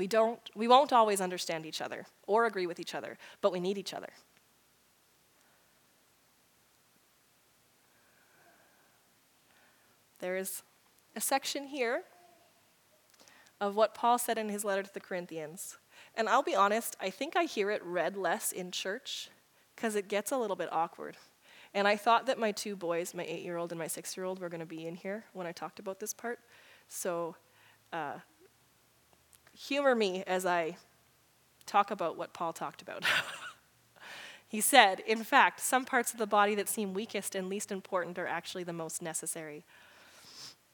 We, 0.00 0.06
don't, 0.06 0.40
we 0.54 0.66
won't 0.66 0.94
always 0.94 1.20
understand 1.20 1.66
each 1.66 1.82
other 1.82 2.06
or 2.26 2.46
agree 2.46 2.66
with 2.66 2.80
each 2.80 2.94
other, 2.94 3.18
but 3.42 3.52
we 3.52 3.60
need 3.60 3.76
each 3.76 3.92
other. 3.92 4.08
There 10.20 10.38
is 10.38 10.62
a 11.14 11.20
section 11.20 11.66
here 11.66 12.04
of 13.60 13.76
what 13.76 13.94
Paul 13.94 14.16
said 14.16 14.38
in 14.38 14.48
his 14.48 14.64
letter 14.64 14.82
to 14.82 14.94
the 14.94 15.00
Corinthians. 15.00 15.76
And 16.14 16.30
I'll 16.30 16.42
be 16.42 16.54
honest, 16.54 16.96
I 16.98 17.10
think 17.10 17.36
I 17.36 17.44
hear 17.44 17.70
it 17.70 17.84
read 17.84 18.16
less 18.16 18.52
in 18.52 18.70
church 18.70 19.28
because 19.76 19.96
it 19.96 20.08
gets 20.08 20.32
a 20.32 20.38
little 20.38 20.56
bit 20.56 20.70
awkward. 20.72 21.18
And 21.74 21.86
I 21.86 21.96
thought 21.96 22.24
that 22.24 22.38
my 22.38 22.52
two 22.52 22.74
boys, 22.74 23.12
my 23.12 23.24
eight 23.24 23.42
year 23.42 23.58
old 23.58 23.70
and 23.70 23.78
my 23.78 23.86
six 23.86 24.16
year 24.16 24.24
old, 24.24 24.40
were 24.40 24.48
going 24.48 24.60
to 24.60 24.66
be 24.66 24.86
in 24.86 24.94
here 24.94 25.24
when 25.34 25.46
I 25.46 25.52
talked 25.52 25.78
about 25.78 26.00
this 26.00 26.14
part. 26.14 26.38
So 26.88 27.36
uh, 27.92 28.14
humor 29.60 29.94
me 29.94 30.24
as 30.26 30.46
I 30.46 30.76
talk 31.66 31.90
about 31.90 32.16
what 32.16 32.32
Paul 32.32 32.52
talked 32.52 32.80
about. 32.80 33.04
he 34.48 34.60
said, 34.60 35.00
In 35.00 35.22
fact, 35.22 35.60
some 35.60 35.84
parts 35.84 36.12
of 36.12 36.18
the 36.18 36.26
body 36.26 36.54
that 36.54 36.68
seem 36.68 36.94
weakest 36.94 37.34
and 37.34 37.48
least 37.48 37.70
important 37.70 38.18
are 38.18 38.26
actually 38.26 38.64
the 38.64 38.72
most 38.72 39.02
necessary. 39.02 39.64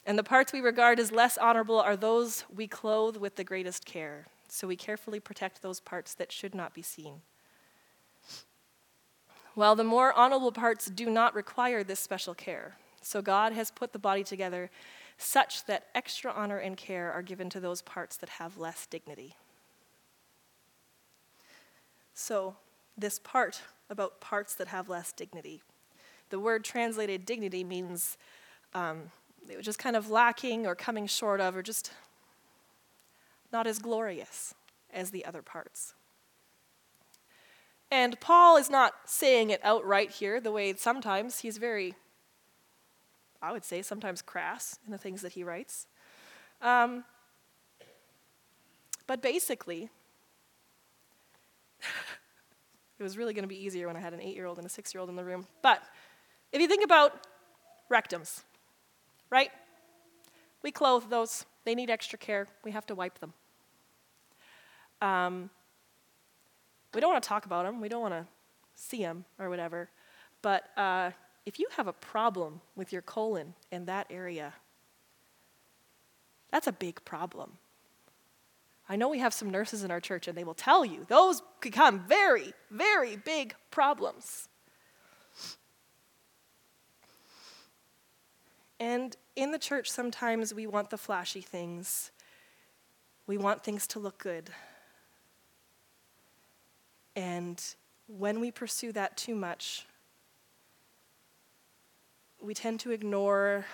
And 0.06 0.16
the 0.16 0.22
parts 0.22 0.52
we 0.52 0.60
regard 0.60 1.00
as 1.00 1.10
less 1.10 1.36
honorable 1.36 1.80
are 1.80 1.96
those 1.96 2.44
we 2.54 2.68
clothe 2.68 3.16
with 3.16 3.34
the 3.34 3.44
greatest 3.44 3.84
care. 3.84 4.26
So 4.48 4.68
we 4.68 4.76
carefully 4.76 5.18
protect 5.18 5.62
those 5.62 5.80
parts 5.80 6.14
that 6.14 6.30
should 6.30 6.54
not 6.54 6.72
be 6.72 6.82
seen. 6.82 7.22
While 9.54 9.74
the 9.74 9.84
more 9.84 10.12
honorable 10.12 10.52
parts 10.52 10.86
do 10.86 11.10
not 11.10 11.34
require 11.34 11.82
this 11.82 11.98
special 11.98 12.34
care. 12.34 12.76
So 13.02 13.20
God 13.20 13.52
has 13.52 13.70
put 13.72 13.92
the 13.92 13.98
body 13.98 14.22
together 14.22 14.70
such 15.18 15.64
that 15.66 15.86
extra 15.94 16.30
honor 16.32 16.58
and 16.58 16.76
care 16.76 17.12
are 17.12 17.22
given 17.22 17.48
to 17.50 17.60
those 17.60 17.82
parts 17.82 18.16
that 18.18 18.28
have 18.28 18.58
less 18.58 18.86
dignity. 18.86 19.36
So, 22.14 22.56
this 22.96 23.18
part 23.18 23.62
about 23.90 24.20
parts 24.20 24.54
that 24.54 24.68
have 24.68 24.88
less 24.88 25.12
dignity. 25.12 25.62
The 26.30 26.40
word 26.40 26.64
translated 26.64 27.24
dignity 27.24 27.62
means 27.62 28.16
um, 28.74 29.10
it 29.48 29.56
was 29.56 29.66
just 29.66 29.78
kind 29.78 29.96
of 29.96 30.10
lacking 30.10 30.66
or 30.66 30.74
coming 30.74 31.06
short 31.06 31.40
of 31.40 31.56
or 31.56 31.62
just 31.62 31.92
not 33.52 33.66
as 33.66 33.78
glorious 33.78 34.54
as 34.92 35.10
the 35.10 35.24
other 35.24 35.42
parts. 35.42 35.94
And 37.90 38.18
Paul 38.20 38.56
is 38.56 38.68
not 38.68 38.94
saying 39.04 39.50
it 39.50 39.60
outright 39.62 40.10
here 40.10 40.40
the 40.40 40.50
way 40.50 40.74
sometimes 40.74 41.40
he's 41.40 41.58
very, 41.58 41.94
I 43.42 43.52
would 43.52 43.64
say, 43.64 43.82
sometimes 43.82 44.22
crass 44.22 44.78
in 44.84 44.92
the 44.92 44.98
things 44.98 45.22
that 45.22 45.32
he 45.32 45.44
writes. 45.44 45.86
Um, 46.62 47.04
but 49.06 49.22
basically, 49.22 49.90
it 52.98 53.02
was 53.02 53.16
really 53.16 53.34
going 53.34 53.44
to 53.44 53.48
be 53.48 53.62
easier 53.62 53.86
when 53.86 53.96
I 53.96 54.00
had 54.00 54.12
an 54.12 54.20
eight 54.20 54.34
year 54.34 54.46
old 54.46 54.58
and 54.58 54.66
a 54.66 54.70
six 54.70 54.94
year 54.94 55.00
old 55.00 55.10
in 55.10 55.16
the 55.16 55.24
room. 55.24 55.46
But 55.62 55.82
if 56.52 56.60
you 56.60 56.68
think 56.68 56.84
about 56.84 57.26
rectums, 57.90 58.42
right? 59.30 59.50
We 60.62 60.70
clothe 60.72 61.04
those, 61.10 61.44
they 61.64 61.74
need 61.74 61.90
extra 61.90 62.18
care. 62.18 62.48
We 62.64 62.72
have 62.72 62.86
to 62.86 62.94
wipe 62.94 63.18
them. 63.18 63.32
Um, 65.00 65.50
we 66.94 67.00
don't 67.00 67.12
want 67.12 67.22
to 67.22 67.28
talk 67.28 67.44
about 67.44 67.64
them, 67.64 67.80
we 67.80 67.88
don't 67.88 68.00
want 68.00 68.14
to 68.14 68.26
see 68.74 69.02
them 69.02 69.24
or 69.38 69.50
whatever. 69.50 69.90
But 70.42 70.64
uh, 70.76 71.10
if 71.46 71.60
you 71.60 71.68
have 71.76 71.86
a 71.86 71.92
problem 71.92 72.60
with 72.74 72.92
your 72.92 73.02
colon 73.02 73.54
in 73.70 73.86
that 73.86 74.08
area, 74.10 74.52
that's 76.50 76.66
a 76.66 76.72
big 76.72 77.02
problem. 77.04 77.52
I 78.88 78.96
know 78.96 79.08
we 79.08 79.20
have 79.20 79.32
some 79.32 79.50
nurses 79.50 79.82
in 79.82 79.90
our 79.90 80.00
church, 80.00 80.28
and 80.28 80.36
they 80.36 80.44
will 80.44 80.54
tell 80.54 80.84
you 80.84 81.06
those 81.08 81.42
become 81.60 82.04
very, 82.06 82.52
very 82.70 83.16
big 83.16 83.54
problems. 83.70 84.48
And 88.78 89.16
in 89.36 89.52
the 89.52 89.58
church, 89.58 89.90
sometimes 89.90 90.52
we 90.52 90.66
want 90.66 90.90
the 90.90 90.98
flashy 90.98 91.40
things. 91.40 92.10
We 93.26 93.38
want 93.38 93.64
things 93.64 93.86
to 93.88 93.98
look 93.98 94.18
good. 94.18 94.50
And 97.16 97.62
when 98.06 98.40
we 98.40 98.50
pursue 98.50 98.92
that 98.92 99.16
too 99.16 99.34
much, 99.34 99.86
we 102.46 102.54
tend 102.54 102.78
to 102.78 102.92
ignore 102.92 103.66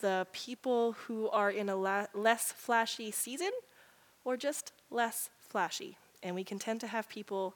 the 0.00 0.24
people 0.32 0.92
who 0.92 1.28
are 1.30 1.50
in 1.50 1.68
a 1.68 1.74
la- 1.74 2.06
less 2.14 2.52
flashy 2.52 3.10
season 3.10 3.50
or 4.24 4.36
just 4.36 4.72
less 4.88 5.28
flashy. 5.40 5.98
And 6.22 6.36
we 6.36 6.44
can 6.44 6.60
tend 6.60 6.80
to 6.80 6.86
have 6.86 7.08
people 7.08 7.54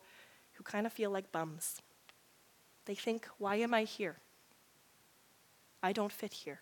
who 0.54 0.64
kind 0.64 0.84
of 0.84 0.92
feel 0.92 1.10
like 1.10 1.30
bums. 1.30 1.80
They 2.86 2.96
think, 2.96 3.28
why 3.38 3.56
am 3.56 3.72
I 3.72 3.84
here? 3.84 4.16
I 5.80 5.92
don't 5.92 6.12
fit 6.12 6.32
here. 6.32 6.58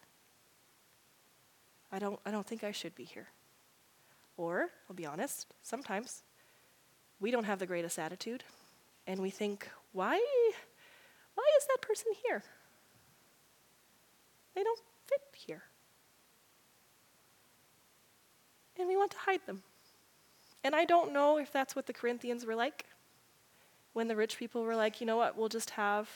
I 1.91 1.99
don't, 1.99 2.21
I 2.27 2.31
don't 2.31 2.47
think 2.47 2.63
I 2.63 2.73
should 2.73 2.95
be 2.95 3.05
here. 3.05 3.29
Or, 4.37 4.69
I'll 4.89 4.97
be 4.97 5.07
honest, 5.07 5.47
sometimes 5.63 6.23
we 7.19 7.31
don't 7.31 7.45
have 7.45 7.59
the 7.59 7.67
greatest 7.67 7.99
attitude 7.99 8.45
and 9.07 9.23
we 9.23 9.31
think, 9.31 9.69
why, 9.93 10.17
why 11.35 11.45
is 11.59 11.67
that 11.67 11.81
person 11.81 12.13
here? 12.27 12.43
They 14.55 14.63
don't 14.63 14.81
fit 15.07 15.21
here. 15.33 15.63
And 18.79 18.89
we 18.89 18.97
want 18.97 19.11
to 19.13 19.19
hide 19.19 19.41
them. 19.47 19.63
And 20.65 20.75
I 20.75 20.85
don't 20.85 21.13
know 21.13 21.39
if 21.39 21.53
that's 21.53 21.75
what 21.77 21.87
the 21.87 21.93
Corinthians 21.93 22.45
were 22.45 22.55
like 22.55 22.87
when 23.93 24.09
the 24.09 24.17
rich 24.17 24.39
people 24.39 24.63
were 24.63 24.77
like, 24.77 25.01
you 25.01 25.07
know 25.07 25.17
what, 25.17 25.37
we'll 25.37 25.49
just 25.49 25.71
have 25.71 26.09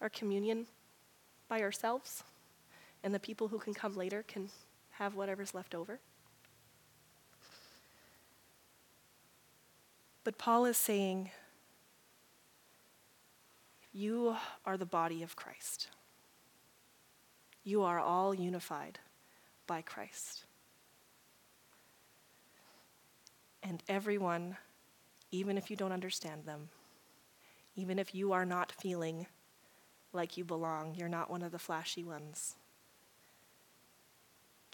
our 0.00 0.08
communion 0.08 0.66
by 1.48 1.60
ourselves 1.60 2.24
and 3.04 3.14
the 3.14 3.20
people 3.20 3.48
who 3.48 3.58
can 3.58 3.74
come 3.74 3.94
later 3.94 4.24
can 4.26 4.48
have 4.92 5.14
whatever's 5.14 5.54
left 5.54 5.74
over. 5.74 6.00
But 10.24 10.38
Paul 10.38 10.64
is 10.64 10.78
saying, 10.78 11.30
You 13.92 14.36
are 14.64 14.78
the 14.78 14.86
body 14.86 15.22
of 15.22 15.36
Christ. 15.36 15.88
You 17.64 17.82
are 17.82 17.98
all 17.98 18.34
unified 18.34 18.98
by 19.66 19.82
Christ. 19.82 20.44
And 23.62 23.82
everyone, 23.88 24.56
even 25.30 25.56
if 25.56 25.70
you 25.70 25.76
don't 25.76 25.92
understand 25.92 26.44
them, 26.44 26.68
even 27.74 27.98
if 27.98 28.14
you 28.14 28.32
are 28.32 28.44
not 28.44 28.72
feeling 28.72 29.26
like 30.12 30.36
you 30.36 30.44
belong, 30.44 30.94
you're 30.94 31.08
not 31.08 31.30
one 31.30 31.42
of 31.42 31.50
the 31.50 31.58
flashy 31.58 32.04
ones 32.04 32.56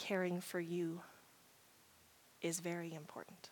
caring 0.00 0.40
for 0.40 0.58
you 0.58 1.02
is 2.40 2.60
very 2.60 2.92
important. 2.94 3.50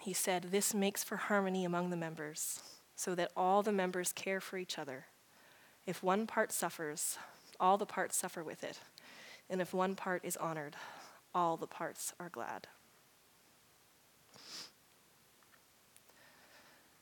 He 0.00 0.12
said, 0.12 0.44
This 0.44 0.74
makes 0.74 1.04
for 1.04 1.16
harmony 1.16 1.64
among 1.64 1.90
the 1.90 1.96
members, 1.96 2.60
so 2.96 3.14
that 3.14 3.30
all 3.36 3.62
the 3.62 3.72
members 3.72 4.12
care 4.12 4.40
for 4.40 4.56
each 4.56 4.78
other. 4.78 5.06
If 5.86 6.02
one 6.02 6.26
part 6.26 6.52
suffers, 6.52 7.18
all 7.60 7.76
the 7.76 7.86
parts 7.86 8.16
suffer 8.16 8.42
with 8.42 8.64
it. 8.64 8.78
And 9.50 9.60
if 9.60 9.74
one 9.74 9.94
part 9.94 10.24
is 10.24 10.36
honored, 10.36 10.76
all 11.34 11.56
the 11.56 11.66
parts 11.66 12.12
are 12.18 12.30
glad. 12.30 12.66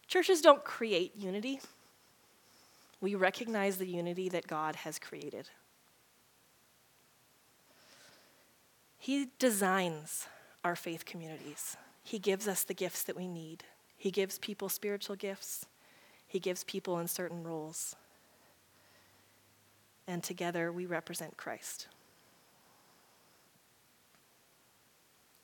Churches 0.08 0.40
don't 0.40 0.64
create 0.64 1.16
unity. 1.16 1.60
We 3.00 3.14
recognize 3.14 3.78
the 3.78 3.86
unity 3.86 4.28
that 4.28 4.46
God 4.46 4.76
has 4.76 4.98
created. 4.98 5.48
He 8.98 9.28
designs 9.38 10.26
our 10.62 10.76
faith 10.76 11.04
communities. 11.04 11.76
He 12.04 12.18
gives 12.18 12.46
us 12.46 12.62
the 12.62 12.74
gifts 12.74 13.02
that 13.04 13.16
we 13.16 13.26
need. 13.26 13.64
He 13.96 14.10
gives 14.10 14.38
people 14.38 14.68
spiritual 14.68 15.16
gifts. 15.16 15.66
He 16.26 16.38
gives 16.38 16.62
people 16.62 16.98
in 16.98 17.08
certain 17.08 17.42
roles. 17.42 17.96
And 20.06 20.22
together 20.22 20.72
we 20.72 20.86
represent 20.86 21.36
Christ. 21.36 21.86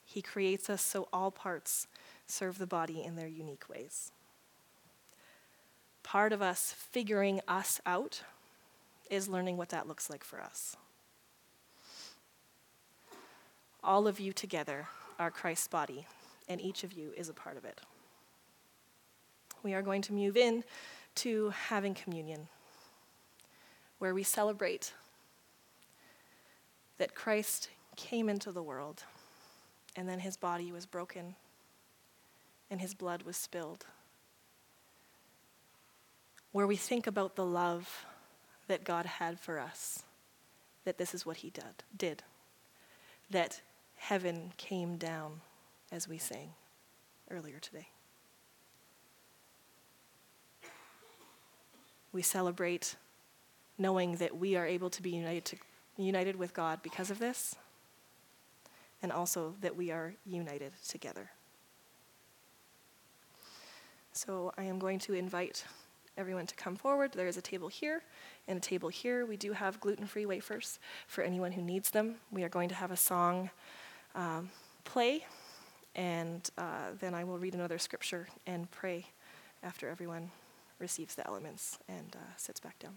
He 0.05 0.23
creates 0.23 0.71
us 0.71 0.83
so 0.83 1.09
all 1.12 1.31
parts 1.31 1.87
serve 2.27 2.59
the 2.59 2.66
body 2.66 3.03
in 3.03 3.16
their 3.16 3.29
unique 3.29 3.68
ways. 3.68 4.11
Part 6.03 6.33
of 6.33 6.40
us 6.40 6.75
figuring 6.77 7.40
us 7.47 7.81
out 7.85 8.23
is 9.11 9.29
learning 9.29 9.57
what 9.59 9.68
that 9.68 9.87
looks 9.87 10.09
like 10.09 10.25
for 10.25 10.40
us. 10.40 10.77
All 13.85 14.09
of 14.09 14.18
you 14.18 14.33
together 14.33 14.88
are 15.18 15.31
Christ's 15.31 15.68
body, 15.68 16.07
and 16.49 16.61
each 16.61 16.85
of 16.85 16.92
you 16.92 17.12
is 17.16 17.29
a 17.29 17.35
part 17.35 17.57
of 17.57 17.64
it. 17.64 17.81
We 19.62 19.75
are 19.75 19.83
going 19.83 20.03
to 20.03 20.12
move 20.12 20.37
in 20.37 20.64
to 21.16 21.51
having 21.51 21.94
communion, 21.94 22.49
where 23.98 24.14
we 24.14 24.22
celebrate 24.22 24.92
that 26.98 27.14
Christ 27.14 27.68
came 27.96 28.28
into 28.28 28.52
the 28.52 28.62
world, 28.62 29.04
and 29.96 30.08
then 30.08 30.20
his 30.20 30.37
body 30.37 30.70
was 30.72 30.87
broken, 30.87 31.34
and 32.70 32.80
his 32.80 32.94
blood 32.94 33.22
was 33.22 33.37
spilled. 33.37 33.87
Where 36.52 36.66
we 36.66 36.76
think 36.76 37.06
about 37.06 37.37
the 37.37 37.44
love 37.44 38.06
that 38.68 38.84
God 38.84 39.06
had 39.06 39.38
for 39.38 39.58
us, 39.58 40.02
that 40.84 40.98
this 40.98 41.14
is 41.14 41.26
what 41.26 41.38
he 41.38 41.50
did, 41.50 41.84
did 41.96 42.22
that 43.30 43.61
heaven 43.96 44.52
came 44.56 44.96
down 44.96 45.40
as 45.92 46.08
we 46.08 46.18
sang 46.18 46.50
earlier 47.30 47.58
today. 47.58 47.88
We 52.12 52.22
celebrate 52.22 52.96
knowing 53.79 54.17
that 54.17 54.37
we 54.37 54.57
are 54.57 54.67
able 54.67 54.91
to 54.91 55.03
be 55.03 55.11
united, 55.11 55.45
to, 55.45 55.57
united 55.97 56.37
with 56.37 56.53
God 56.53 56.81
because 56.83 57.11
of 57.11 57.19
this, 57.19 57.55
and 59.03 59.12
also 59.12 59.55
that 59.61 59.77
we 59.77 59.91
are 59.91 60.14
united 60.27 60.73
together. 60.87 61.31
So 64.12 64.53
I 64.59 64.64
am 64.64 64.79
going 64.79 64.99
to 65.01 65.12
invite 65.14 65.64
everyone 66.17 66.47
to 66.47 66.55
come 66.57 66.75
forward. 66.75 67.12
There 67.12 67.29
is 67.29 67.37
a 67.37 67.43
table 67.43 67.69
here 67.69 68.03
and 68.49 68.59
a 68.59 68.61
table 68.61 68.88
here. 68.88 69.25
We 69.25 69.37
do 69.37 69.53
have 69.53 69.79
gluten 69.79 70.07
free 70.07 70.27
wafers 70.27 70.81
for 71.07 71.23
anyone 71.23 71.53
who 71.53 71.62
needs 71.62 71.91
them. 71.91 72.17
We 72.33 72.43
are 72.43 72.49
going 72.49 72.69
to 72.71 72.75
have 72.75 72.91
a 72.91 72.97
song 72.97 73.51
um, 74.17 74.51
play, 74.85 75.25
and 75.95 76.51
uh, 76.59 76.91
then 76.99 77.14
I 77.14 77.23
will 77.23 77.38
read 77.38 77.55
another 77.55 77.79
scripture 77.79 78.27
and 78.47 78.69
pray 78.71 79.07
after 79.62 79.88
everyone 79.88 80.31
receives 80.81 81.14
the 81.14 81.27
elements 81.27 81.79
and 81.88 82.17
uh, 82.17 82.37
sits 82.37 82.59
back 82.59 82.79
down. 82.81 82.95